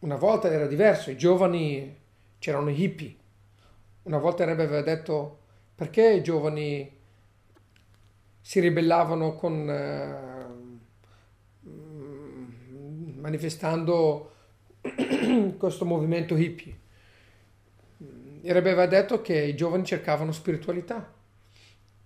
Una 0.07 0.15
volta 0.15 0.49
era 0.49 0.69
diverso, 0.69 1.11
i 1.11 1.17
giovani 1.17 1.99
c'erano 2.39 2.71
i 2.71 2.81
hippie. 2.81 3.17
Una 4.05 4.19
volta 4.19 4.45
Rebbe 4.45 4.63
aveva 4.63 4.83
detto 4.83 5.41
perché 5.75 6.13
i 6.13 6.23
giovani 6.23 6.97
si 8.41 8.61
ribellavano 8.61 9.35
con, 9.35 9.69
eh, 9.69 10.47
manifestando 13.17 14.35
questo 15.59 15.85
movimento 15.85 16.37
hippie. 16.37 16.79
Il 18.43 18.53
Rebbe 18.53 18.71
aveva 18.71 18.87
detto 18.87 19.21
che 19.21 19.43
i 19.43 19.57
giovani 19.57 19.85
cercavano 19.85 20.31
spiritualità. 20.31 21.13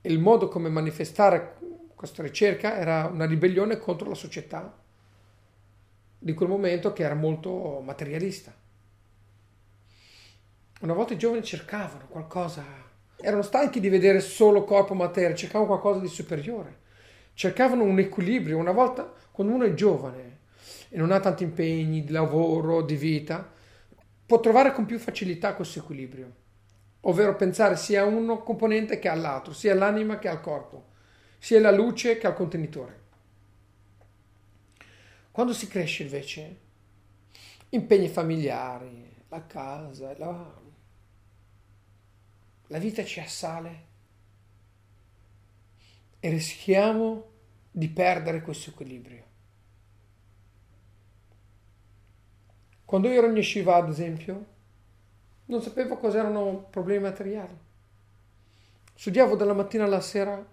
Il 0.00 0.18
modo 0.18 0.48
come 0.48 0.70
manifestare 0.70 1.58
questa 1.94 2.22
ricerca 2.22 2.78
era 2.78 3.10
una 3.12 3.26
ribellione 3.26 3.76
contro 3.76 4.08
la 4.08 4.14
società 4.14 4.79
di 6.22 6.34
quel 6.34 6.50
momento 6.50 6.92
che 6.92 7.02
era 7.02 7.14
molto 7.14 7.80
materialista. 7.82 8.54
Una 10.82 10.92
volta 10.92 11.14
i 11.14 11.18
giovani 11.18 11.42
cercavano 11.42 12.06
qualcosa, 12.08 12.62
erano 13.16 13.42
stanchi 13.42 13.80
di 13.80 13.88
vedere 13.88 14.20
solo 14.20 14.64
corpo 14.64 14.94
materia, 14.94 15.34
cercavano 15.34 15.66
qualcosa 15.66 16.00
di 16.00 16.08
superiore, 16.08 16.78
cercavano 17.32 17.84
un 17.84 17.98
equilibrio. 17.98 18.58
Una 18.58 18.72
volta, 18.72 19.10
quando 19.30 19.54
uno 19.54 19.64
è 19.64 19.72
giovane 19.72 20.38
e 20.90 20.98
non 20.98 21.10
ha 21.10 21.20
tanti 21.20 21.42
impegni 21.42 22.04
di 22.04 22.12
lavoro, 22.12 22.82
di 22.82 22.96
vita, 22.96 23.50
può 24.26 24.40
trovare 24.40 24.72
con 24.72 24.84
più 24.84 24.98
facilità 24.98 25.54
questo 25.54 25.78
equilibrio, 25.78 26.32
ovvero 27.00 27.34
pensare 27.34 27.76
sia 27.76 28.02
a 28.02 28.06
uno 28.06 28.42
componente 28.42 28.98
che 28.98 29.08
all'altro, 29.08 29.54
sia 29.54 29.72
all'anima 29.72 30.18
che 30.18 30.28
al 30.28 30.42
corpo, 30.42 30.88
sia 31.38 31.58
alla 31.58 31.70
luce 31.70 32.18
che 32.18 32.26
al 32.26 32.34
contenitore. 32.34 32.99
Quando 35.30 35.52
si 35.52 35.68
cresce 35.68 36.02
invece, 36.02 36.60
impegni 37.70 38.08
familiari, 38.08 39.14
la 39.28 39.46
casa, 39.46 40.16
la, 40.18 40.60
la 42.66 42.78
vita 42.78 43.04
ci 43.04 43.20
assale 43.20 43.86
e 46.18 46.28
rischiamo 46.30 47.28
di 47.70 47.88
perdere 47.88 48.42
questo 48.42 48.70
equilibrio. 48.70 49.28
Quando 52.84 53.08
io 53.08 53.18
ero 53.18 53.28
in 53.28 53.36
yeshiva, 53.36 53.76
ad 53.76 53.88
esempio, 53.88 54.46
non 55.46 55.62
sapevo 55.62 55.96
cos'erano 55.96 56.66
problemi 56.70 57.04
materiali. 57.04 57.56
Studiavo 58.94 59.36
dalla 59.36 59.52
mattina 59.54 59.84
alla 59.84 60.00
sera 60.00 60.44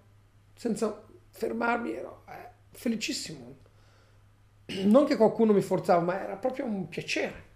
senza 0.54 1.04
fermarmi, 1.30 1.94
ero 1.94 2.24
eh, 2.30 2.50
felicissimo. 2.70 3.66
Non 4.68 5.06
che 5.06 5.16
qualcuno 5.16 5.54
mi 5.54 5.62
forzava, 5.62 6.02
ma 6.02 6.22
era 6.22 6.36
proprio 6.36 6.66
un 6.66 6.88
piacere. 6.90 7.48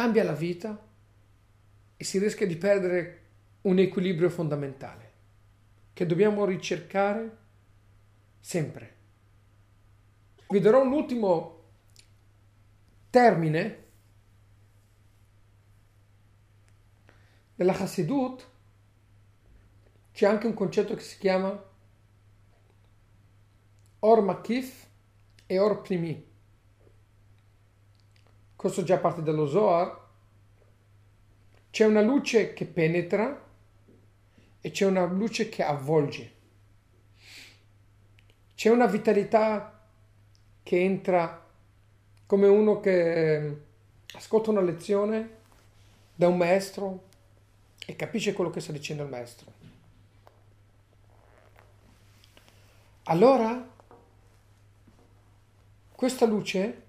cambia 0.00 0.24
la 0.24 0.32
vita 0.32 0.82
e 1.94 2.04
si 2.04 2.18
rischia 2.18 2.46
di 2.46 2.56
perdere 2.56 3.18
un 3.62 3.78
equilibrio 3.78 4.30
fondamentale 4.30 5.12
che 5.92 6.06
dobbiamo 6.06 6.46
ricercare 6.46 7.36
sempre. 8.40 8.96
Vi 10.48 10.58
darò 10.58 10.82
un 10.82 10.92
ultimo 10.92 11.58
termine 13.10 13.84
nella 17.56 17.76
Hasidut 17.76 18.48
c'è 20.12 20.26
anche 20.26 20.46
un 20.46 20.54
concetto 20.54 20.94
che 20.94 21.02
si 21.02 21.18
chiama 21.18 21.62
Or 24.00 24.22
Makif 24.22 24.86
e 25.46 25.58
Or 25.58 25.80
Primi 25.82 26.28
questo 28.60 28.82
già 28.82 28.98
parte 28.98 29.22
dallo 29.22 29.46
Zohar, 29.46 29.98
c'è 31.70 31.86
una 31.86 32.02
luce 32.02 32.52
che 32.52 32.66
penetra 32.66 33.42
e 34.60 34.70
c'è 34.70 34.84
una 34.84 35.06
luce 35.06 35.48
che 35.48 35.62
avvolge. 35.62 36.32
C'è 38.54 38.68
una 38.68 38.84
vitalità 38.84 39.80
che 40.62 40.78
entra 40.78 41.42
come 42.26 42.48
uno 42.48 42.80
che 42.80 43.36
ehm, 43.36 43.60
ascolta 44.12 44.50
una 44.50 44.60
lezione 44.60 45.36
da 46.14 46.28
un 46.28 46.36
maestro 46.36 47.04
e 47.86 47.96
capisce 47.96 48.34
quello 48.34 48.50
che 48.50 48.60
sta 48.60 48.72
dicendo 48.72 49.04
il 49.04 49.08
maestro. 49.08 49.50
Allora, 53.04 53.66
questa 56.00 56.24
luce 56.24 56.82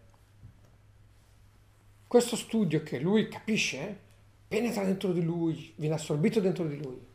questo 2.08 2.38
studio 2.38 2.82
che 2.82 2.98
lui 2.98 3.28
capisce 3.28 4.00
penetra 4.48 4.86
dentro 4.86 5.12
di 5.12 5.22
lui, 5.22 5.74
viene 5.76 5.96
assorbito 5.96 6.40
dentro 6.40 6.66
di 6.66 6.78
lui. 6.82 7.06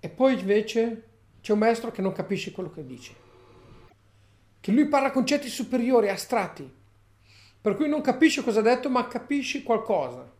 E 0.00 0.08
poi 0.08 0.40
invece 0.40 1.08
c'è 1.42 1.52
un 1.52 1.58
maestro 1.58 1.90
che 1.90 2.00
non 2.00 2.12
capisce 2.12 2.52
quello 2.52 2.70
che 2.70 2.86
dice, 2.86 3.14
che 4.60 4.72
lui 4.72 4.88
parla 4.88 5.10
concetti 5.10 5.50
superiori, 5.50 6.08
astratti, 6.08 6.66
per 7.60 7.76
cui 7.76 7.86
non 7.86 8.00
capisce 8.00 8.42
cosa 8.42 8.60
ha 8.60 8.62
detto, 8.62 8.88
ma 8.88 9.08
capisce 9.08 9.62
qualcosa. 9.62 10.32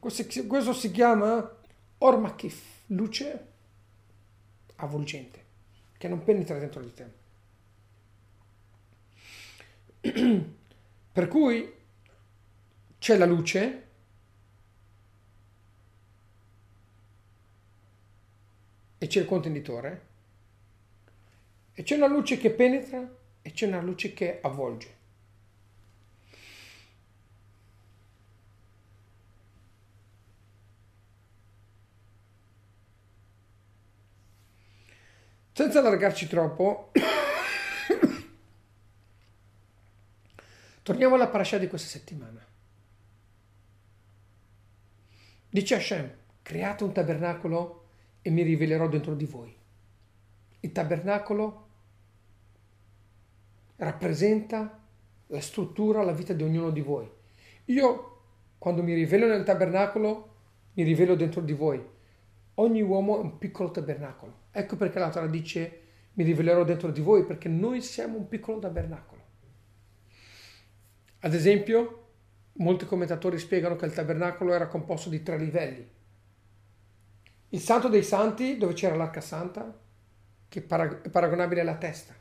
Questo 0.00 0.72
si 0.72 0.90
chiama 0.90 1.56
ormakif, 1.98 2.82
luce 2.86 3.46
avvolgente, 4.74 5.43
che 6.04 6.10
non 6.10 6.22
penetra 6.22 6.58
dentro 6.58 6.82
di 6.82 6.92
te. 6.92 7.06
per 11.12 11.28
cui 11.28 11.72
c'è 12.98 13.16
la 13.16 13.24
luce 13.24 13.86
e 18.98 19.06
c'è 19.06 19.20
il 19.20 19.26
contenitore 19.26 20.06
e 21.72 21.82
c'è 21.82 21.96
una 21.96 22.08
luce 22.08 22.36
che 22.36 22.50
penetra 22.50 23.10
e 23.40 23.52
c'è 23.52 23.66
una 23.66 23.80
luce 23.80 24.12
che 24.12 24.40
avvolge. 24.42 25.03
Senza 35.64 35.78
allargarci 35.78 36.28
troppo, 36.28 36.90
Torniamo 40.82 41.14
alla 41.14 41.28
parasha 41.28 41.56
di 41.56 41.68
questa 41.68 41.88
settimana. 41.88 42.44
Dice 45.48 45.74
Hashem, 45.74 46.12
create 46.42 46.84
un 46.84 46.92
tabernacolo 46.92 47.86
e 48.20 48.28
mi 48.28 48.42
rivelerò 48.42 48.88
dentro 48.88 49.14
di 49.14 49.24
voi. 49.24 49.56
Il 50.60 50.70
tabernacolo 50.70 51.68
rappresenta 53.76 54.84
la 55.28 55.40
struttura, 55.40 56.02
la 56.02 56.12
vita 56.12 56.34
di 56.34 56.42
ognuno 56.42 56.68
di 56.68 56.82
voi. 56.82 57.10
Io, 57.66 58.20
quando 58.58 58.82
mi 58.82 58.92
rivelo 58.92 59.26
nel 59.26 59.44
tabernacolo, 59.44 60.34
mi 60.74 60.82
rivelo 60.82 61.14
dentro 61.14 61.40
di 61.40 61.54
voi. 61.54 61.92
Ogni 62.54 62.82
uomo 62.82 63.18
è 63.18 63.20
un 63.20 63.38
piccolo 63.38 63.70
tabernacolo. 63.70 64.42
Ecco 64.50 64.76
perché 64.76 64.98
la 64.98 65.10
Torah 65.10 65.26
dice 65.26 65.80
mi 66.14 66.24
rivelerò 66.24 66.64
dentro 66.64 66.90
di 66.90 67.00
voi, 67.00 67.24
perché 67.24 67.48
noi 67.48 67.80
siamo 67.80 68.16
un 68.16 68.28
piccolo 68.28 68.60
tabernacolo. 68.60 69.22
Ad 71.20 71.34
esempio, 71.34 72.06
molti 72.54 72.86
commentatori 72.86 73.38
spiegano 73.38 73.74
che 73.76 73.86
il 73.86 73.92
tabernacolo 73.92 74.52
era 74.52 74.68
composto 74.68 75.08
di 75.08 75.22
tre 75.22 75.38
livelli. 75.38 75.88
Il 77.48 77.60
santo 77.60 77.88
dei 77.88 78.02
santi, 78.02 78.56
dove 78.56 78.74
c'era 78.74 78.94
l'arca 78.94 79.20
santa, 79.20 79.76
che 80.48 80.60
è 80.60 81.10
paragonabile 81.10 81.62
alla 81.62 81.76
testa. 81.76 82.14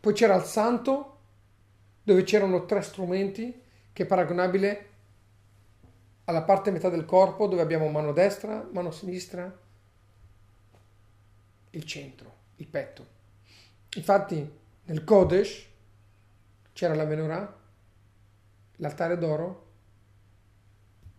Poi 0.00 0.12
c'era 0.12 0.36
il 0.36 0.44
santo, 0.44 1.18
dove 2.04 2.22
c'erano 2.22 2.66
tre 2.66 2.82
strumenti, 2.82 3.62
che 3.92 4.02
è 4.04 4.06
paragonabile 4.06 4.89
alla 6.30 6.42
parte 6.42 6.70
metà 6.70 6.88
del 6.88 7.04
corpo, 7.04 7.48
dove 7.48 7.60
abbiamo 7.60 7.88
mano 7.88 8.12
destra, 8.12 8.66
mano 8.72 8.92
sinistra, 8.92 9.52
il 11.70 11.84
centro, 11.84 12.36
il 12.56 12.68
petto. 12.68 13.06
Infatti, 13.96 14.58
nel 14.84 15.02
Kodesh, 15.02 15.66
c'era 16.72 16.94
la 16.94 17.04
menorah, 17.04 17.58
l'altare 18.76 19.18
d'oro 19.18 19.66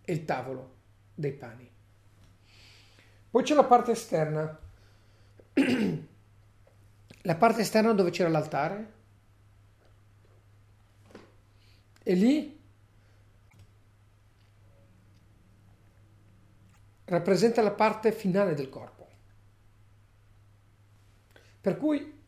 e 0.02 0.14
il 0.14 0.24
tavolo 0.24 0.76
dei 1.14 1.34
pani. 1.34 1.70
Poi 3.30 3.44
c'è 3.44 3.54
la 3.54 3.66
parte 3.66 3.92
esterna, 3.92 4.60
la 7.24 7.36
parte 7.36 7.62
esterna 7.62 7.92
dove 7.92 8.12
c'era 8.12 8.30
l'altare 8.30 8.94
e 12.02 12.14
lì 12.14 12.61
rappresenta 17.12 17.62
la 17.62 17.72
parte 17.72 18.14
finale 18.14 18.54
del 18.54 18.70
corpo. 18.70 19.08
Per 21.60 21.78
cui 21.78 22.20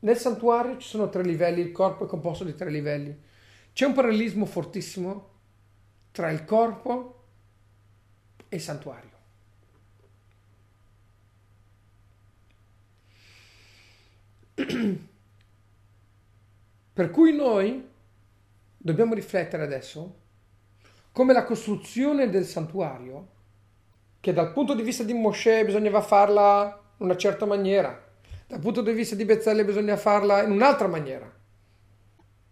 nel 0.00 0.18
santuario 0.18 0.76
ci 0.76 0.86
sono 0.86 1.08
tre 1.08 1.22
livelli, 1.22 1.62
il 1.62 1.72
corpo 1.72 2.04
è 2.04 2.06
composto 2.06 2.44
di 2.44 2.54
tre 2.54 2.68
livelli. 2.70 3.18
C'è 3.72 3.86
un 3.86 3.94
parallelismo 3.94 4.44
fortissimo 4.44 5.30
tra 6.12 6.30
il 6.30 6.44
corpo 6.44 7.24
e 8.48 8.56
il 8.56 8.62
santuario. 8.62 9.14
Per 16.92 17.10
cui 17.10 17.34
noi 17.34 17.88
dobbiamo 18.76 19.14
riflettere 19.14 19.62
adesso 19.62 20.24
come 21.10 21.32
la 21.32 21.44
costruzione 21.44 22.28
del 22.28 22.44
santuario 22.44 23.32
che 24.26 24.32
dal 24.32 24.50
punto 24.50 24.74
di 24.74 24.82
vista 24.82 25.04
di 25.04 25.12
Moshe 25.12 25.64
bisognava 25.64 26.00
farla 26.00 26.82
in 26.98 27.04
una 27.04 27.16
certa 27.16 27.46
maniera, 27.46 27.96
dal 28.48 28.58
punto 28.58 28.82
di 28.82 28.90
vista 28.90 29.14
di 29.14 29.24
Bezzelle 29.24 29.64
bisogna 29.64 29.96
farla 29.96 30.42
in 30.42 30.50
un'altra 30.50 30.88
maniera. 30.88 31.32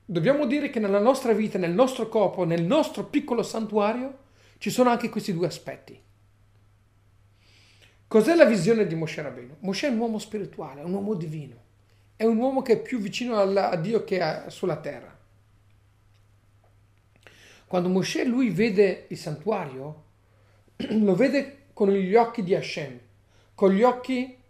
Dobbiamo 0.04 0.46
dire 0.46 0.70
che 0.70 0.78
nella 0.78 1.00
nostra 1.00 1.32
vita, 1.32 1.58
nel 1.58 1.72
nostro 1.72 2.08
corpo, 2.08 2.44
nel 2.44 2.62
nostro 2.62 3.06
piccolo 3.06 3.42
santuario, 3.42 4.18
ci 4.58 4.70
sono 4.70 4.88
anche 4.88 5.08
questi 5.08 5.34
due 5.34 5.48
aspetti. 5.48 6.00
Cos'è 8.06 8.36
la 8.36 8.44
visione 8.44 8.86
di 8.86 8.94
Moshe 8.94 9.22
Rabbeinu? 9.22 9.56
Moshe 9.58 9.88
è 9.88 9.90
un 9.90 9.98
uomo 9.98 10.20
spirituale, 10.20 10.80
è 10.80 10.84
un 10.84 10.92
uomo 10.92 11.14
divino, 11.14 11.56
è 12.14 12.24
un 12.24 12.36
uomo 12.36 12.62
che 12.62 12.74
è 12.74 12.80
più 12.80 13.00
vicino 13.00 13.36
a 13.36 13.74
Dio 13.74 14.04
che 14.04 14.44
sulla 14.46 14.76
terra. 14.76 15.12
Quando 17.66 17.88
Moshe 17.88 18.24
lui 18.24 18.50
vede 18.50 19.06
il 19.08 19.18
santuario, 19.18 20.02
lo 20.76 21.14
vede 21.14 21.63
con 21.74 21.90
gli 21.90 22.14
occhi 22.14 22.42
di 22.42 22.54
Hashem, 22.54 22.98
con 23.54 23.72
gli 23.72 23.82
occhi 23.82 24.40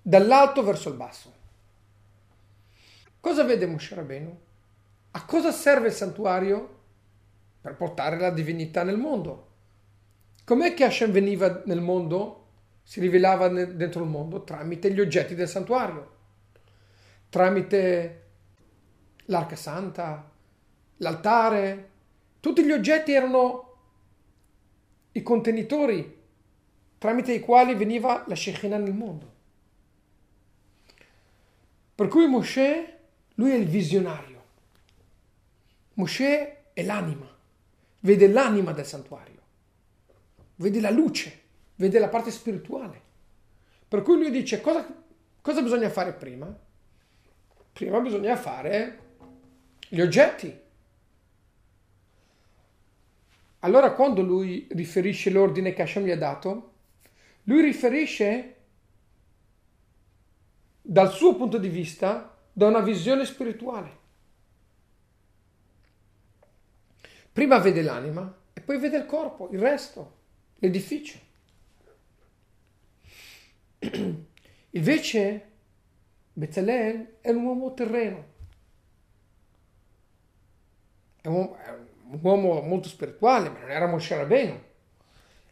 dall'alto 0.00 0.62
verso 0.62 0.90
il 0.90 0.96
basso. 0.96 1.32
Cosa 3.18 3.42
vede 3.42 3.66
Moshe 3.66 3.94
Rabbeinu? 3.94 4.38
A 5.12 5.24
cosa 5.24 5.50
serve 5.50 5.88
il 5.88 5.94
santuario? 5.94 6.82
Per 7.62 7.74
portare 7.74 8.18
la 8.18 8.30
divinità 8.30 8.82
nel 8.82 8.98
mondo. 8.98 9.52
Com'è 10.44 10.74
che 10.74 10.84
Hashem 10.84 11.10
veniva 11.10 11.62
nel 11.64 11.80
mondo? 11.80 12.42
Si 12.82 13.00
rivelava 13.00 13.48
dentro 13.48 14.02
il 14.02 14.10
mondo 14.10 14.44
tramite 14.44 14.92
gli 14.92 15.00
oggetti 15.00 15.34
del 15.34 15.48
santuario, 15.48 16.16
tramite 17.30 18.24
l'arca 19.26 19.56
santa, 19.56 20.30
l'altare. 20.98 21.90
Tutti 22.40 22.62
gli 22.62 22.72
oggetti 22.72 23.12
erano 23.12 23.76
i 25.12 25.22
contenitori 25.22 26.23
tramite 27.04 27.34
i 27.34 27.40
quali 27.40 27.74
veniva 27.74 28.24
la 28.26 28.34
Shekinah 28.34 28.78
nel 28.78 28.94
mondo. 28.94 29.32
Per 31.94 32.08
cui 32.08 32.26
Moshe, 32.26 32.98
lui 33.34 33.50
è 33.50 33.56
il 33.56 33.66
visionario. 33.66 34.42
Moshe 35.94 36.72
è 36.72 36.82
l'anima, 36.82 37.28
vede 38.00 38.26
l'anima 38.28 38.72
del 38.72 38.86
santuario, 38.86 39.42
vede 40.54 40.80
la 40.80 40.88
luce, 40.88 41.40
vede 41.74 41.98
la 41.98 42.08
parte 42.08 42.30
spirituale. 42.30 43.02
Per 43.86 44.00
cui 44.00 44.16
lui 44.16 44.30
dice 44.30 44.62
cosa, 44.62 44.86
cosa 45.42 45.60
bisogna 45.60 45.90
fare 45.90 46.14
prima? 46.14 46.58
Prima 47.74 48.00
bisogna 48.00 48.34
fare 48.34 48.98
gli 49.90 50.00
oggetti. 50.00 50.58
Allora 53.58 53.92
quando 53.92 54.22
lui 54.22 54.66
riferisce 54.70 55.28
l'ordine 55.28 55.74
che 55.74 55.82
Hashem 55.82 56.04
gli 56.04 56.10
ha 56.10 56.16
dato, 56.16 56.72
lui 57.44 57.62
riferisce 57.62 58.56
dal 60.80 61.12
suo 61.12 61.34
punto 61.34 61.58
di 61.58 61.68
vista 61.68 62.36
da 62.52 62.66
una 62.66 62.80
visione 62.80 63.24
spirituale. 63.24 64.02
Prima 67.32 67.58
vede 67.58 67.82
l'anima 67.82 68.32
e 68.52 68.60
poi 68.60 68.78
vede 68.78 68.98
il 68.98 69.06
corpo, 69.06 69.48
il 69.50 69.58
resto, 69.58 70.16
l'edificio. 70.56 71.18
Invece 74.70 75.50
Bezzalel 76.32 77.16
è 77.20 77.30
un 77.30 77.44
uomo 77.44 77.74
terreno, 77.74 78.32
è 81.20 81.28
un, 81.28 81.54
è 81.56 81.70
un 81.70 82.18
uomo 82.22 82.60
molto 82.60 82.88
spirituale, 82.88 83.48
ma 83.48 83.60
non 83.60 83.70
era 83.70 83.86
Moshe 83.86 84.16
Rabbeinu. 84.16 84.62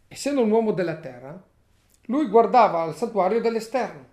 Essendo 0.07 0.43
un 0.43 0.51
uomo 0.51 0.71
della 0.71 0.97
terra, 0.97 1.51
lui 2.07 2.27
guardava 2.27 2.81
al 2.81 2.95
santuario 2.95 3.39
dall'esterno. 3.39 4.11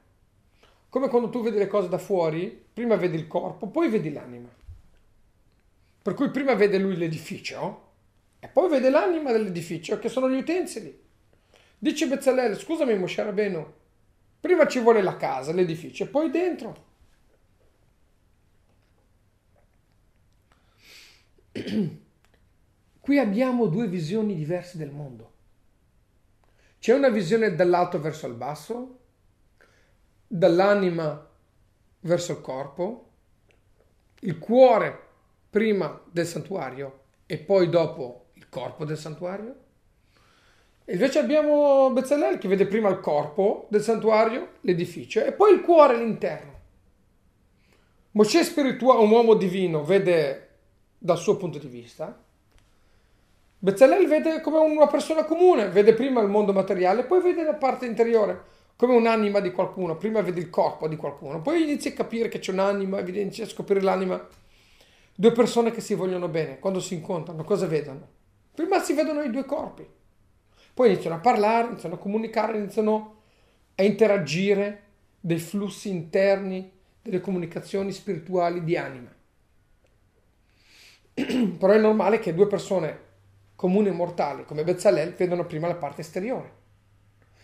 Come 0.88 1.08
quando 1.08 1.30
tu 1.30 1.42
vedi 1.42 1.58
le 1.58 1.66
cose 1.66 1.88
da 1.88 1.98
fuori, 1.98 2.48
prima 2.72 2.96
vedi 2.96 3.16
il 3.16 3.26
corpo, 3.26 3.68
poi 3.68 3.88
vedi 3.88 4.12
l'anima. 4.12 4.48
Per 6.02 6.14
cui 6.14 6.30
prima 6.30 6.54
vede 6.54 6.78
lui 6.78 6.96
l'edificio 6.96 7.88
e 8.40 8.48
poi 8.48 8.68
vede 8.68 8.90
l'anima 8.90 9.32
dell'edificio, 9.32 9.98
che 9.98 10.08
sono 10.08 10.30
gli 10.30 10.38
utensili. 10.38 10.98
Dice 11.78 12.06
Bezzalel, 12.08 12.56
scusami 12.56 12.96
Moshe 12.96 13.22
Rabbeinu, 13.22 13.72
prima 14.40 14.66
ci 14.66 14.80
vuole 14.80 15.02
la 15.02 15.16
casa, 15.16 15.52
l'edificio, 15.52 16.04
e 16.04 16.06
poi 16.08 16.30
dentro. 16.30 16.88
Qui 23.00 23.18
abbiamo 23.18 23.66
due 23.66 23.86
visioni 23.88 24.34
diverse 24.34 24.78
del 24.78 24.90
mondo. 24.90 25.29
C'è 26.80 26.94
una 26.94 27.10
visione 27.10 27.54
dall'alto 27.54 28.00
verso 28.00 28.26
il 28.26 28.32
basso, 28.32 28.98
dall'anima 30.26 31.28
verso 32.00 32.32
il 32.32 32.40
corpo, 32.40 33.10
il 34.20 34.38
cuore 34.38 34.98
prima 35.50 36.00
del 36.10 36.24
santuario 36.24 37.00
e 37.26 37.36
poi 37.36 37.68
dopo 37.68 38.28
il 38.32 38.48
corpo 38.48 38.86
del 38.86 38.96
santuario. 38.96 39.54
E 40.86 40.94
invece 40.94 41.18
abbiamo 41.18 41.90
Bezzalel 41.90 42.38
che 42.38 42.48
vede 42.48 42.66
prima 42.66 42.88
il 42.88 43.00
corpo 43.00 43.66
del 43.68 43.82
santuario, 43.82 44.52
l'edificio, 44.62 45.22
e 45.22 45.32
poi 45.32 45.52
il 45.52 45.60
cuore, 45.60 45.98
l'interno. 45.98 46.60
Mosè 48.12 48.42
spirituale, 48.42 49.02
un 49.02 49.10
uomo 49.10 49.34
divino, 49.34 49.84
vede 49.84 50.48
dal 50.96 51.18
suo 51.18 51.36
punto 51.36 51.58
di 51.58 51.68
vista, 51.68 52.24
Bezzalel 53.62 54.08
vede 54.08 54.40
come 54.40 54.56
una 54.56 54.86
persona 54.86 55.24
comune, 55.24 55.68
vede 55.68 55.92
prima 55.92 56.22
il 56.22 56.28
mondo 56.28 56.54
materiale, 56.54 57.04
poi 57.04 57.20
vede 57.20 57.42
la 57.42 57.52
parte 57.52 57.84
interiore, 57.84 58.42
come 58.74 58.94
un'anima 58.94 59.40
di 59.40 59.50
qualcuno, 59.50 59.98
prima 59.98 60.22
vede 60.22 60.40
il 60.40 60.48
corpo 60.48 60.88
di 60.88 60.96
qualcuno, 60.96 61.42
poi 61.42 61.64
inizia 61.64 61.90
a 61.90 61.94
capire 61.94 62.28
che 62.28 62.38
c'è 62.38 62.52
un'anima, 62.52 63.00
inizia 63.00 63.44
a 63.44 63.48
scoprire 63.48 63.82
l'anima. 63.82 64.26
Due 65.14 65.32
persone 65.32 65.72
che 65.72 65.82
si 65.82 65.92
vogliono 65.92 66.28
bene, 66.28 66.58
quando 66.58 66.80
si 66.80 66.94
incontrano, 66.94 67.44
cosa 67.44 67.66
vedono? 67.66 68.08
Prima 68.54 68.80
si 68.80 68.94
vedono 68.94 69.20
i 69.20 69.30
due 69.30 69.44
corpi, 69.44 69.86
poi 70.72 70.92
iniziano 70.92 71.16
a 71.16 71.20
parlare, 71.20 71.68
iniziano 71.68 71.96
a 71.96 71.98
comunicare, 71.98 72.56
iniziano 72.56 73.16
a 73.74 73.82
interagire 73.82 74.84
dei 75.20 75.38
flussi 75.38 75.90
interni, 75.90 76.72
delle 77.02 77.20
comunicazioni 77.20 77.92
spirituali 77.92 78.64
di 78.64 78.78
anima. 78.78 79.12
Però 81.58 81.72
è 81.74 81.78
normale 81.78 82.18
che 82.20 82.32
due 82.32 82.46
persone 82.46 83.08
comuni 83.60 83.88
e 83.88 83.92
mortali 83.92 84.46
come 84.46 84.64
Bezzalel 84.64 85.12
vedono 85.12 85.44
prima 85.44 85.66
la 85.66 85.74
parte 85.74 86.00
esteriore. 86.00 86.50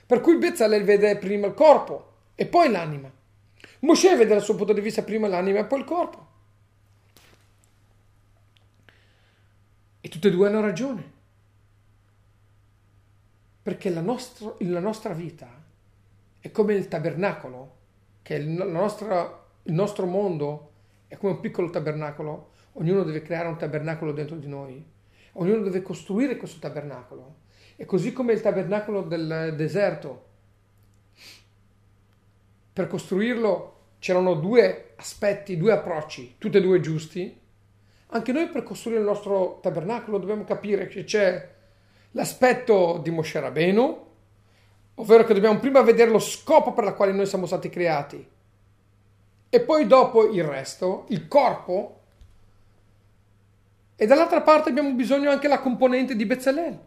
Per 0.06 0.22
cui 0.22 0.38
Bezzalel 0.38 0.82
vede 0.82 1.18
prima 1.18 1.46
il 1.46 1.52
corpo 1.52 2.12
e 2.34 2.46
poi 2.46 2.70
l'anima. 2.70 3.12
Mosè 3.80 4.16
vede 4.16 4.32
dal 4.32 4.40
suo 4.40 4.54
punto 4.54 4.72
di 4.72 4.80
vista 4.80 5.02
prima 5.02 5.28
l'anima 5.28 5.58
e 5.58 5.66
poi 5.66 5.80
il 5.80 5.84
corpo. 5.84 6.26
E 10.00 10.08
tutte 10.08 10.28
e 10.28 10.30
due 10.30 10.48
hanno 10.48 10.62
ragione. 10.62 11.12
Perché 13.60 13.90
la 13.90 14.00
nostra, 14.00 14.54
la 14.60 14.80
nostra 14.80 15.12
vita 15.12 15.46
è 16.40 16.50
come 16.50 16.72
il 16.72 16.88
tabernacolo, 16.88 17.76
che 18.22 18.36
il, 18.36 18.48
nostra, 18.48 19.44
il 19.64 19.74
nostro 19.74 20.06
mondo 20.06 20.70
è 21.08 21.18
come 21.18 21.32
un 21.32 21.40
piccolo 21.40 21.68
tabernacolo, 21.68 22.52
ognuno 22.72 23.02
deve 23.02 23.20
creare 23.20 23.48
un 23.48 23.58
tabernacolo 23.58 24.12
dentro 24.12 24.36
di 24.36 24.48
noi 24.48 24.94
ognuno 25.36 25.62
deve 25.62 25.82
costruire 25.82 26.36
questo 26.36 26.58
tabernacolo. 26.58 27.34
E 27.76 27.84
così 27.84 28.12
come 28.12 28.32
il 28.32 28.40
tabernacolo 28.40 29.02
del 29.02 29.54
deserto, 29.56 30.24
per 32.72 32.88
costruirlo 32.88 33.74
c'erano 33.98 34.34
due 34.34 34.92
aspetti, 34.96 35.56
due 35.56 35.72
approcci, 35.72 36.36
tutti 36.38 36.56
e 36.56 36.60
due 36.60 36.80
giusti, 36.80 37.40
anche 38.08 38.32
noi 38.32 38.48
per 38.48 38.62
costruire 38.62 39.00
il 39.00 39.06
nostro 39.06 39.58
tabernacolo 39.60 40.18
dobbiamo 40.18 40.44
capire 40.44 40.86
che 40.86 41.04
c'è 41.04 41.54
l'aspetto 42.12 43.00
di 43.02 43.10
Moshe 43.10 43.40
Rabbeinu, 43.40 44.04
ovvero 44.94 45.24
che 45.24 45.34
dobbiamo 45.34 45.58
prima 45.58 45.82
vedere 45.82 46.10
lo 46.10 46.18
scopo 46.18 46.72
per 46.72 46.84
il 46.84 46.94
quale 46.94 47.12
noi 47.12 47.26
siamo 47.26 47.46
stati 47.46 47.68
creati. 47.68 48.26
E 49.48 49.60
poi 49.60 49.86
dopo 49.86 50.30
il 50.30 50.44
resto, 50.44 51.04
il 51.08 51.28
corpo, 51.28 51.95
e 53.96 54.06
dall'altra 54.06 54.42
parte 54.42 54.68
abbiamo 54.68 54.92
bisogno 54.92 55.30
anche 55.30 55.48
della 55.48 55.60
componente 55.60 56.14
di 56.14 56.26
Bezzalel. 56.26 56.78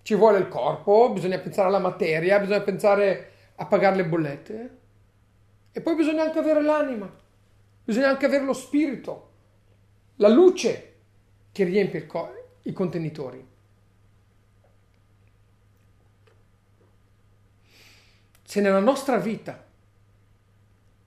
Ci 0.00 0.14
vuole 0.14 0.38
il 0.38 0.48
corpo, 0.48 1.12
bisogna 1.12 1.38
pensare 1.38 1.68
alla 1.68 1.78
materia, 1.78 2.38
bisogna 2.40 2.62
pensare 2.62 3.32
a 3.56 3.66
pagare 3.66 3.96
le 3.96 4.06
bollette. 4.06 4.78
E 5.72 5.80
poi 5.82 5.94
bisogna 5.94 6.22
anche 6.22 6.38
avere 6.38 6.62
l'anima, 6.62 7.14
bisogna 7.84 8.08
anche 8.08 8.24
avere 8.24 8.44
lo 8.44 8.54
spirito, 8.54 9.32
la 10.16 10.28
luce 10.28 10.94
che 11.52 11.64
riempie 11.64 12.06
co- 12.06 12.56
i 12.62 12.72
contenitori. 12.72 13.46
Se 18.42 18.60
nella 18.62 18.80
nostra 18.80 19.18
vita 19.18 19.66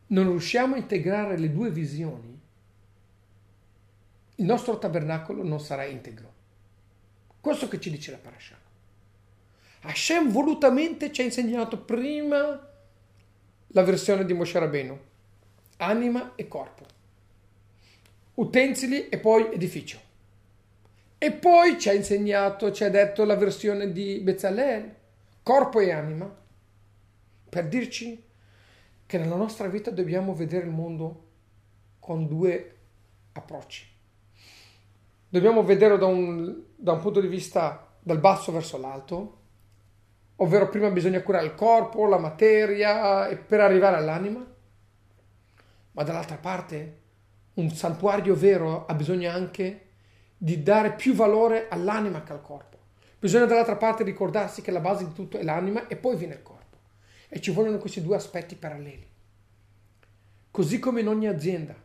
non 0.08 0.26
riusciamo 0.26 0.76
a 0.76 0.78
integrare 0.78 1.40
le 1.40 1.52
due 1.52 1.72
visioni, 1.72 2.31
il 4.42 4.48
nostro 4.48 4.80
tabernacolo 4.80 5.44
non 5.44 5.60
sarà 5.60 5.86
integro. 5.86 6.34
Questo 7.40 7.68
che 7.68 7.80
ci 7.80 7.92
dice 7.92 8.10
la 8.10 8.18
parasha. 8.18 8.58
Hashem 9.82 10.32
volutamente 10.32 11.12
ci 11.12 11.22
ha 11.22 11.24
insegnato 11.24 11.80
prima 11.80 12.70
la 13.68 13.84
versione 13.84 14.26
di 14.26 14.34
Moshe 14.34 14.58
Rabbeinu, 14.58 15.00
anima 15.78 16.34
e 16.36 16.48
corpo, 16.48 16.86
utensili 18.36 19.10
e 19.10 19.20
poi 19.20 19.54
edificio. 19.54 20.00
E 21.20 21.32
poi 21.32 21.80
ci 21.80 21.90
ha 21.90 21.94
insegnato, 21.94 22.72
ci 22.72 22.84
ha 22.84 22.90
detto 22.90 23.24
la 23.26 23.36
versione 23.36 23.92
di 23.92 24.20
Bezalel, 24.22 24.96
corpo 25.44 25.80
e 25.80 25.92
anima, 25.92 26.36
per 27.48 27.68
dirci 27.68 28.24
che 29.06 29.18
nella 29.20 29.36
nostra 29.36 29.68
vita 29.68 29.92
dobbiamo 29.92 30.34
vedere 30.34 30.66
il 30.66 30.72
mondo 30.72 31.28
con 32.00 32.28
due 32.28 32.76
approcci. 33.34 33.91
Dobbiamo 35.32 35.64
vederlo 35.64 35.96
da 35.96 36.08
un, 36.08 36.62
da 36.76 36.92
un 36.92 37.00
punto 37.00 37.22
di 37.22 37.28
vista 37.28 37.96
dal 38.02 38.20
basso 38.20 38.52
verso 38.52 38.78
l'alto, 38.78 39.38
ovvero 40.36 40.68
prima 40.68 40.90
bisogna 40.90 41.22
curare 41.22 41.46
il 41.46 41.56
corpo, 41.56 42.06
la 42.06 42.18
materia 42.18 43.34
per 43.38 43.62
arrivare 43.62 43.96
all'anima, 43.96 44.46
ma 45.94 46.04
dall'altra 46.04 46.36
parte 46.36 47.00
un 47.54 47.70
santuario 47.70 48.36
vero 48.36 48.86
ha 48.86 48.94
bisogno 48.94 49.32
anche 49.32 49.86
di 50.38 50.62
dare 50.64 50.96
più 50.96 51.14
valore 51.14 51.70
all'anima 51.70 52.24
che 52.24 52.34
al 52.34 52.42
corpo. 52.42 52.78
Bisogna 53.18 53.46
dall'altra 53.46 53.78
parte 53.78 54.04
ricordarsi 54.04 54.62
che 54.62 54.72
la 54.72 54.82
base 54.82 55.06
di 55.06 55.14
tutto 55.14 55.38
è 55.38 55.44
l'anima 55.44 55.88
e 55.88 55.96
poi 55.96 56.18
viene 56.18 56.34
il 56.34 56.44
corpo. 56.44 56.76
E 57.30 57.40
ci 57.40 57.52
vogliono 57.52 57.78
questi 57.78 58.02
due 58.02 58.18
aspetti 58.18 58.56
paralleli. 58.56 59.08
Così 60.52 60.78
come 60.78 61.00
in 61.00 61.08
ogni 61.08 61.28
azienda 61.28 61.76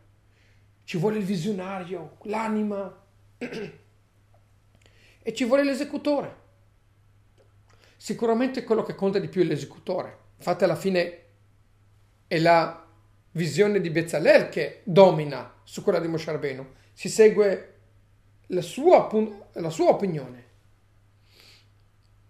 ci 0.83 0.97
vuole 0.97 1.19
il 1.19 1.23
visionario, 1.23 2.17
l'anima 2.23 3.05
e 5.23 5.33
ci 5.33 5.45
vuole 5.45 5.63
l'esecutore. 5.63 6.45
Sicuramente 7.97 8.63
quello 8.63 8.83
che 8.83 8.95
conta 8.95 9.19
di 9.19 9.27
più 9.27 9.41
è 9.41 9.45
l'esecutore. 9.45 10.25
Infatti 10.37 10.63
alla 10.63 10.75
fine 10.75 11.23
è 12.27 12.37
la 12.39 12.85
visione 13.31 13.81
di 13.81 13.89
Bezzalel 13.89 14.49
che 14.49 14.81
domina 14.83 15.53
su 15.63 15.83
quella 15.83 15.99
di 15.99 16.07
Moshe 16.07 16.31
Rabbeinu. 16.31 16.65
Si 16.93 17.09
segue 17.09 17.73
la 18.47 18.61
sua, 18.61 19.09
la 19.53 19.69
sua 19.69 19.89
opinione. 19.89 20.45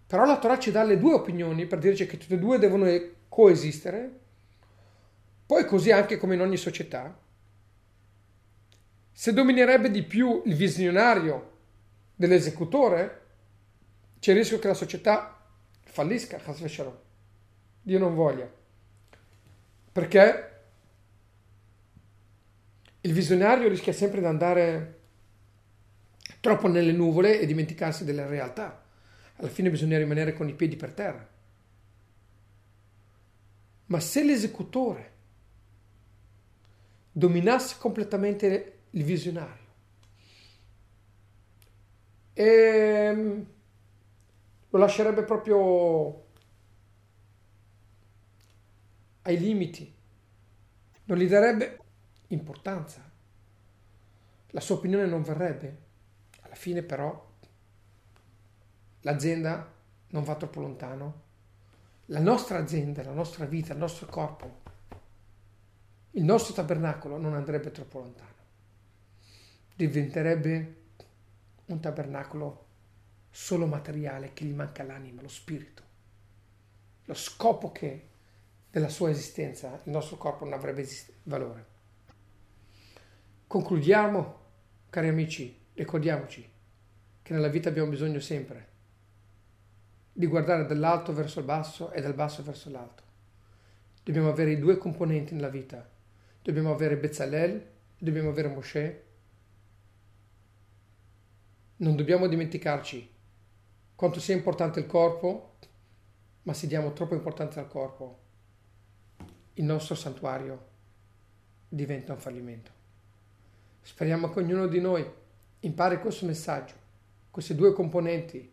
Però 0.06 0.24
la 0.24 0.38
Torah 0.38 0.58
ci 0.58 0.70
dà 0.70 0.82
le 0.82 0.98
due 0.98 1.14
opinioni 1.14 1.66
per 1.66 1.78
dirci 1.78 2.06
che 2.06 2.16
tutte 2.16 2.34
e 2.34 2.38
due 2.38 2.58
devono 2.58 2.86
coesistere. 3.28 4.10
Poi 5.46 5.64
così 5.66 5.90
anche 5.92 6.16
come 6.16 6.34
in 6.34 6.40
ogni 6.40 6.56
società. 6.56 7.16
Se 9.18 9.32
dominerebbe 9.32 9.90
di 9.90 10.04
più 10.04 10.42
il 10.46 10.54
visionario 10.54 11.56
dell'esecutore, 12.14 13.22
c'è 14.20 14.30
il 14.30 14.36
rischio 14.36 14.60
che 14.60 14.68
la 14.68 14.74
società 14.74 15.44
fallisca, 15.80 16.40
Dio 17.82 17.98
non 17.98 18.14
voglia. 18.14 18.48
Perché 19.90 20.60
il 23.00 23.12
visionario 23.12 23.68
rischia 23.68 23.92
sempre 23.92 24.20
di 24.20 24.26
andare 24.26 25.00
troppo 26.38 26.68
nelle 26.68 26.92
nuvole 26.92 27.40
e 27.40 27.46
dimenticarsi 27.46 28.04
della 28.04 28.26
realtà. 28.28 28.84
Alla 29.34 29.48
fine 29.48 29.68
bisogna 29.68 29.98
rimanere 29.98 30.32
con 30.32 30.48
i 30.48 30.54
piedi 30.54 30.76
per 30.76 30.92
terra. 30.92 31.28
Ma 33.86 33.98
se 33.98 34.22
l'esecutore 34.22 35.12
dominasse 37.10 37.74
completamente 37.80 38.74
il 38.90 39.04
visionario 39.04 39.66
e 42.38 42.44
ehm, 42.44 43.46
lo 44.68 44.78
lascerebbe 44.78 45.24
proprio 45.24 46.26
ai 49.22 49.38
limiti, 49.40 49.92
non 51.06 51.18
gli 51.18 51.26
darebbe 51.26 51.78
importanza, 52.28 53.10
la 54.50 54.60
sua 54.60 54.76
opinione 54.76 55.06
non 55.06 55.22
verrebbe. 55.22 55.86
Alla 56.42 56.54
fine 56.54 56.82
però 56.82 57.26
l'azienda 59.00 59.74
non 60.10 60.22
va 60.22 60.36
troppo 60.36 60.60
lontano, 60.60 61.22
la 62.06 62.20
nostra 62.20 62.58
azienda, 62.58 63.02
la 63.02 63.12
nostra 63.12 63.46
vita, 63.46 63.72
il 63.72 63.80
nostro 63.80 64.06
corpo, 64.06 64.60
il 66.12 66.22
nostro 66.22 66.54
tabernacolo 66.54 67.18
non 67.18 67.34
andrebbe 67.34 67.72
troppo 67.72 67.98
lontano. 67.98 68.37
Diventerebbe 69.78 70.74
un 71.66 71.78
tabernacolo 71.78 72.66
solo 73.30 73.64
materiale 73.66 74.32
che 74.32 74.44
gli 74.44 74.52
manca 74.52 74.82
l'anima, 74.82 75.22
lo 75.22 75.28
spirito, 75.28 75.82
lo 77.04 77.14
scopo 77.14 77.70
che 77.70 78.08
della 78.72 78.88
sua 78.88 79.10
esistenza 79.10 79.80
il 79.84 79.92
nostro 79.92 80.16
corpo 80.16 80.42
non 80.42 80.54
avrebbe 80.54 80.84
valore. 81.22 81.66
Concludiamo, 83.46 84.40
cari 84.90 85.06
amici, 85.06 85.56
ricordiamoci 85.74 86.50
che 87.22 87.32
nella 87.32 87.46
vita 87.46 87.68
abbiamo 87.68 87.90
bisogno 87.90 88.18
sempre 88.18 88.66
di 90.12 90.26
guardare 90.26 90.66
dall'alto 90.66 91.12
verso 91.12 91.38
il 91.38 91.44
basso 91.44 91.92
e 91.92 92.00
dal 92.00 92.14
basso 92.14 92.42
verso 92.42 92.68
l'alto. 92.68 93.04
Dobbiamo 94.02 94.28
avere 94.28 94.50
i 94.50 94.58
due 94.58 94.76
componenti 94.76 95.34
nella 95.34 95.48
vita. 95.48 95.88
Dobbiamo 96.42 96.72
avere 96.72 96.96
Bezalel 96.96 97.54
e 97.54 97.70
dobbiamo 97.98 98.30
avere 98.30 98.48
Moshe. 98.48 99.04
Non 101.80 101.94
dobbiamo 101.94 102.26
dimenticarci 102.26 103.08
quanto 103.94 104.20
sia 104.20 104.34
importante 104.34 104.80
il 104.80 104.86
corpo, 104.86 105.54
ma 106.42 106.52
se 106.52 106.66
diamo 106.66 106.92
troppa 106.92 107.14
importanza 107.14 107.60
al 107.60 107.68
corpo, 107.68 108.18
il 109.54 109.64
nostro 109.64 109.94
santuario 109.94 110.66
diventa 111.68 112.12
un 112.12 112.18
fallimento. 112.18 112.70
Speriamo 113.80 114.28
che 114.30 114.40
ognuno 114.40 114.66
di 114.66 114.80
noi 114.80 115.08
impari 115.60 116.00
questo 116.00 116.26
messaggio, 116.26 116.74
questi 117.30 117.54
due 117.54 117.72
componenti 117.72 118.52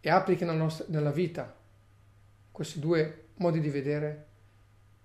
e 0.00 0.10
applichi 0.10 0.44
nella, 0.44 0.58
nostra, 0.58 0.86
nella 0.88 1.10
vita 1.10 1.54
questi 2.52 2.78
due 2.78 3.28
modi 3.36 3.60
di 3.60 3.70
vedere 3.70 4.26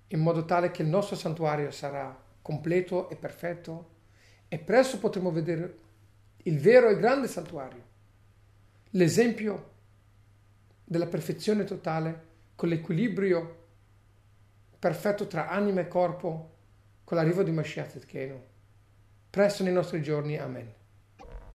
in 0.07 0.19
modo 0.19 0.43
tale 0.43 0.71
che 0.71 0.82
il 0.82 0.89
nostro 0.89 1.15
santuario 1.15 1.71
sarà 1.71 2.17
completo 2.41 3.09
e 3.09 3.15
perfetto 3.15 3.89
e 4.47 4.59
presto 4.59 4.99
potremo 4.99 5.32
vedere 5.32 5.77
il 6.43 6.59
vero 6.59 6.89
e 6.89 6.97
grande 6.97 7.27
santuario 7.27 7.89
l'esempio 8.91 9.69
della 10.83 11.07
perfezione 11.07 11.63
totale 11.63 12.29
con 12.55 12.69
l'equilibrio 12.69 13.59
perfetto 14.77 15.27
tra 15.27 15.49
anima 15.49 15.81
e 15.81 15.87
corpo 15.87 16.51
con 17.03 17.17
l'arrivo 17.17 17.43
di 17.43 17.51
Mashiach 17.51 17.89
Tzidkenu. 17.89 18.41
Presto 19.29 19.63
nei 19.63 19.73
nostri 19.73 20.01
giorni. 20.01 20.37
Amen. 20.37 20.80